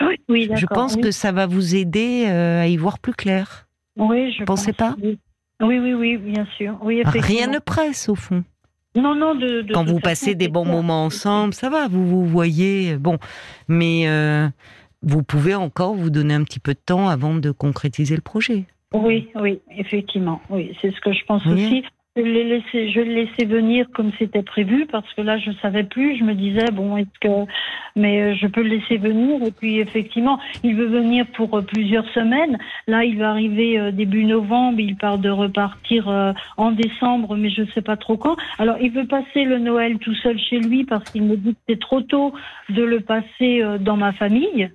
Oui, 0.00 0.16
oui 0.28 0.48
d'accord. 0.48 0.58
Je 0.58 0.66
pense 0.66 0.96
que 0.96 1.12
ça 1.12 1.30
va 1.30 1.46
vous 1.46 1.76
aider 1.76 2.26
à 2.26 2.66
y 2.66 2.76
voir 2.76 2.98
plus 2.98 3.14
clair. 3.14 3.68
Oui, 3.96 4.32
je 4.32 4.42
Pensez 4.44 4.72
pas? 4.72 4.96
oui. 5.00 5.18
Oui, 5.60 5.94
oui, 5.94 6.16
bien 6.16 6.46
sûr. 6.56 6.78
Oui, 6.82 7.02
Rien 7.04 7.46
ne 7.48 7.58
presse 7.58 8.08
au 8.08 8.14
fond. 8.14 8.44
Non, 8.96 9.14
non, 9.14 9.34
de, 9.34 9.64
Quand 9.72 9.84
vous 9.84 10.00
passez 10.00 10.34
des 10.34 10.48
bons 10.48 10.64
moments 10.64 11.04
ensemble, 11.04 11.54
ça 11.54 11.70
va, 11.70 11.86
vous 11.86 12.06
vous 12.06 12.26
voyez, 12.26 12.96
bon. 12.96 13.18
Mais 13.68 14.06
vous 15.02 15.22
pouvez 15.22 15.54
encore 15.54 15.94
vous 15.94 16.10
donner 16.10 16.34
un 16.34 16.44
petit 16.44 16.60
peu 16.60 16.74
de 16.74 16.80
temps 16.84 17.08
avant 17.08 17.34
de 17.34 17.50
concrétiser 17.50 18.16
le 18.16 18.22
projet. 18.22 18.64
Oui, 18.92 19.28
oui, 19.36 19.60
effectivement. 19.70 20.40
Oui, 20.50 20.76
c'est 20.80 20.90
ce 20.90 21.00
que 21.00 21.12
je 21.12 21.24
pense 21.24 21.46
aussi. 21.46 21.84
Je 22.16 22.22
l'ai 22.22 22.42
laissé, 22.42 22.90
je 22.90 22.98
l'ai 22.98 23.24
laissé 23.24 23.44
venir 23.46 23.86
comme 23.94 24.10
c'était 24.18 24.42
prévu 24.42 24.84
parce 24.86 25.06
que 25.14 25.22
là 25.22 25.38
je 25.38 25.52
savais 25.62 25.84
plus. 25.84 26.18
Je 26.18 26.24
me 26.24 26.34
disais 26.34 26.64
bon 26.72 26.96
est-ce 26.96 27.18
que 27.20 27.48
mais 27.94 28.20
euh, 28.20 28.34
je 28.34 28.48
peux 28.48 28.62
le 28.62 28.70
laisser 28.70 28.96
venir 28.96 29.40
et 29.44 29.52
puis 29.52 29.78
effectivement 29.78 30.40
il 30.64 30.74
veut 30.74 30.88
venir 30.88 31.24
pour 31.36 31.56
euh, 31.56 31.62
plusieurs 31.62 32.04
semaines. 32.12 32.58
Là 32.88 33.04
il 33.04 33.16
va 33.16 33.30
arriver 33.30 33.78
euh, 33.78 33.92
début 33.92 34.24
novembre. 34.24 34.80
Il 34.80 34.96
part 34.96 35.18
de 35.18 35.30
repartir 35.30 36.34
en 36.56 36.72
décembre 36.72 37.36
mais 37.36 37.48
je 37.48 37.62
sais 37.74 37.82
pas 37.82 37.96
trop 37.96 38.16
quand. 38.16 38.36
Alors 38.58 38.76
il 38.80 38.90
veut 38.90 39.06
passer 39.06 39.44
le 39.44 39.60
Noël 39.60 39.98
tout 40.00 40.14
seul 40.16 40.36
chez 40.36 40.58
lui 40.58 40.82
parce 40.84 41.08
qu'il 41.12 41.22
me 41.22 41.36
dit 41.36 41.54
que 41.54 41.60
c'est 41.68 41.78
trop 41.78 42.00
tôt 42.00 42.32
de 42.70 42.82
le 42.82 43.02
passer 43.02 43.62
dans 43.78 43.96
ma 43.96 44.12
famille. 44.12 44.68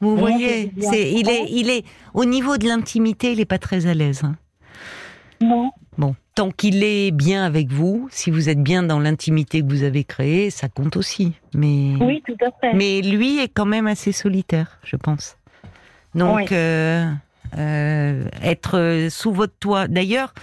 Vous 0.00 0.16
voyez, 0.16 0.70
c'est, 0.78 1.10
il 1.10 1.28
est, 1.28 1.46
il 1.50 1.70
est, 1.70 1.84
au 2.14 2.24
niveau 2.24 2.56
de 2.56 2.68
l'intimité, 2.68 3.32
il 3.32 3.38
n'est 3.38 3.44
pas 3.44 3.58
très 3.58 3.88
à 3.88 3.94
l'aise. 3.94 4.22
Hein. 4.22 4.36
Non. 5.40 5.70
Bon, 5.96 6.14
tant 6.34 6.50
qu'il 6.50 6.84
est 6.84 7.10
bien 7.10 7.44
avec 7.44 7.72
vous, 7.72 8.08
si 8.10 8.30
vous 8.30 8.48
êtes 8.48 8.62
bien 8.62 8.82
dans 8.82 9.00
l'intimité 9.00 9.60
que 9.60 9.66
vous 9.66 9.82
avez 9.82 10.04
créée, 10.04 10.50
ça 10.50 10.68
compte 10.68 10.96
aussi. 10.96 11.32
Mais 11.54 11.94
oui, 12.00 12.22
tout 12.26 12.36
à 12.44 12.50
fait. 12.60 12.74
Mais 12.74 13.00
lui 13.00 13.38
est 13.38 13.48
quand 13.48 13.66
même 13.66 13.86
assez 13.86 14.12
solitaire, 14.12 14.78
je 14.84 14.96
pense. 14.96 15.36
Donc, 16.14 16.52
euh, 16.52 17.10
euh, 17.56 18.24
être 18.42 19.08
sous 19.10 19.32
votre 19.32 19.54
toit. 19.58 19.88
D'ailleurs, 19.88 20.34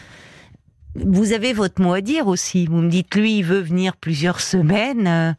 vous 0.95 1.34
avez 1.34 1.53
votre 1.53 1.81
mot 1.81 1.93
à 1.93 2.01
dire 2.01 2.27
aussi. 2.27 2.65
Vous 2.67 2.77
me 2.77 2.89
dites, 2.89 3.13
lui, 3.15 3.39
il 3.39 3.43
veut 3.43 3.60
venir 3.60 3.97
plusieurs 3.97 4.39
semaines. 4.39 5.08
Euh, 5.08 5.34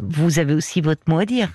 vous 0.00 0.38
avez 0.38 0.54
aussi 0.54 0.80
votre 0.80 1.02
mot 1.08 1.18
à 1.18 1.24
dire. 1.24 1.50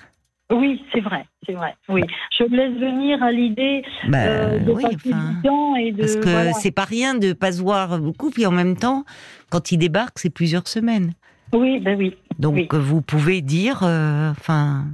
Oui, 0.50 0.82
c'est 0.92 1.00
vrai, 1.00 1.26
c'est 1.44 1.52
vrai. 1.52 1.74
Oui, 1.88 2.02
je 2.38 2.44
me 2.44 2.56
laisse 2.56 2.78
venir 2.78 3.22
à 3.22 3.30
l'idée 3.30 3.82
bah, 4.08 4.18
euh, 4.18 4.58
de 4.58 4.72
passer 4.72 5.12
du 5.12 5.42
temps 5.42 5.76
et 5.76 5.92
de. 5.92 5.98
Parce 5.98 6.16
que 6.16 6.60
c'est 6.60 6.70
pas 6.70 6.84
rien 6.84 7.14
de 7.14 7.34
pas 7.34 7.52
se 7.52 7.60
voir 7.60 7.98
beaucoup, 7.98 8.30
puis 8.30 8.46
en 8.46 8.50
même 8.50 8.76
temps, 8.76 9.04
quand 9.50 9.72
il 9.72 9.78
débarque, 9.78 10.18
c'est 10.18 10.30
plusieurs 10.30 10.66
semaines. 10.66 11.12
Oui, 11.52 11.80
ben 11.80 11.98
oui. 11.98 12.16
Donc 12.38 12.72
vous 12.74 13.02
pouvez 13.02 13.42
dire, 13.42 13.82
euh, 13.82 14.30
enfin, 14.30 14.84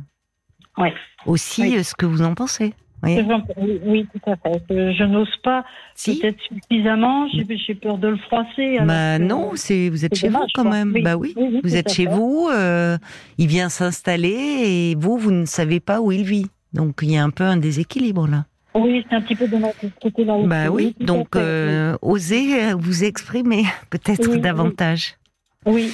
aussi 1.26 1.76
euh, 1.76 1.82
ce 1.82 1.94
que 1.94 2.06
vous 2.06 2.22
en 2.22 2.34
pensez. 2.34 2.74
Oui. 3.06 4.06
tout 4.12 4.30
à 4.30 4.36
fait. 4.36 4.62
Je, 4.68 5.04
n'ose 5.04 5.28
pas 5.42 5.64
peut-être 6.04 6.38
suffisamment. 6.40 7.28
J'ai 7.28 7.74
peur 7.74 7.98
de 7.98 8.08
le 8.08 8.16
froisser. 8.16 8.78
Bah 8.82 9.18
non, 9.18 9.52
c'est 9.54 9.88
vous 9.88 10.04
êtes 10.04 10.14
chez 10.14 10.28
vous 10.28 10.46
quand 10.54 10.68
même. 10.68 10.94
Bah 11.02 11.16
oui, 11.16 11.34
vous 11.62 11.76
êtes 11.76 11.92
chez 11.92 12.06
vous. 12.06 12.48
Euh, 12.52 12.98
il 13.38 13.46
vient 13.46 13.68
s'installer 13.68 14.62
et 14.64 14.94
vous, 14.96 15.16
vous 15.18 15.30
ne 15.30 15.46
savez 15.46 15.80
pas 15.80 16.00
où 16.00 16.12
il 16.12 16.24
vit. 16.24 16.46
Donc 16.72 17.00
il 17.02 17.12
y 17.12 17.16
a 17.16 17.22
un 17.22 17.30
peu 17.30 17.44
un 17.44 17.56
déséquilibre 17.56 18.26
là. 18.26 18.46
Oui, 18.74 19.04
c'est 19.08 19.14
un 19.14 19.20
petit 19.20 19.36
peu 19.36 19.46
de 19.46 19.56
côté 20.02 20.24
là. 20.24 20.36
Bah 20.44 20.68
oui, 20.68 20.96
donc 20.98 21.36
euh, 21.36 21.96
osez 22.02 22.60
euh, 22.60 22.74
vous 22.76 23.04
exprimer 23.04 23.64
peut-être 23.90 24.34
davantage. 24.36 25.14
Oui. 25.64 25.92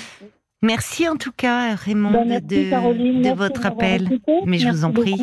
Merci 0.62 1.08
en 1.08 1.16
tout 1.16 1.32
cas, 1.32 1.74
Raymond, 1.74 2.26
bah, 2.26 2.40
de, 2.40 3.22
de 3.22 3.34
votre 3.34 3.66
appel. 3.66 4.20
Mais 4.46 4.58
je 4.58 4.68
vous 4.68 4.84
en 4.84 4.92
prie. 4.92 5.16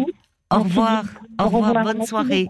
Au 0.54 0.60
revoir. 0.60 1.04
Au 1.40 1.46
revoir. 1.46 1.84
Bonne 1.84 2.06
soirée. 2.06 2.48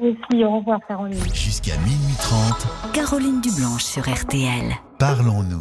Merci, 0.00 0.44
au 0.44 0.58
revoir, 0.58 0.80
Caroline. 0.88 1.18
Jusqu'à 1.32 1.76
minuit 1.78 2.14
30. 2.18 2.92
Caroline 2.92 3.40
Dublanche 3.40 3.84
sur 3.84 4.02
RTL. 4.02 4.72
Parlons-nous. 4.98 5.50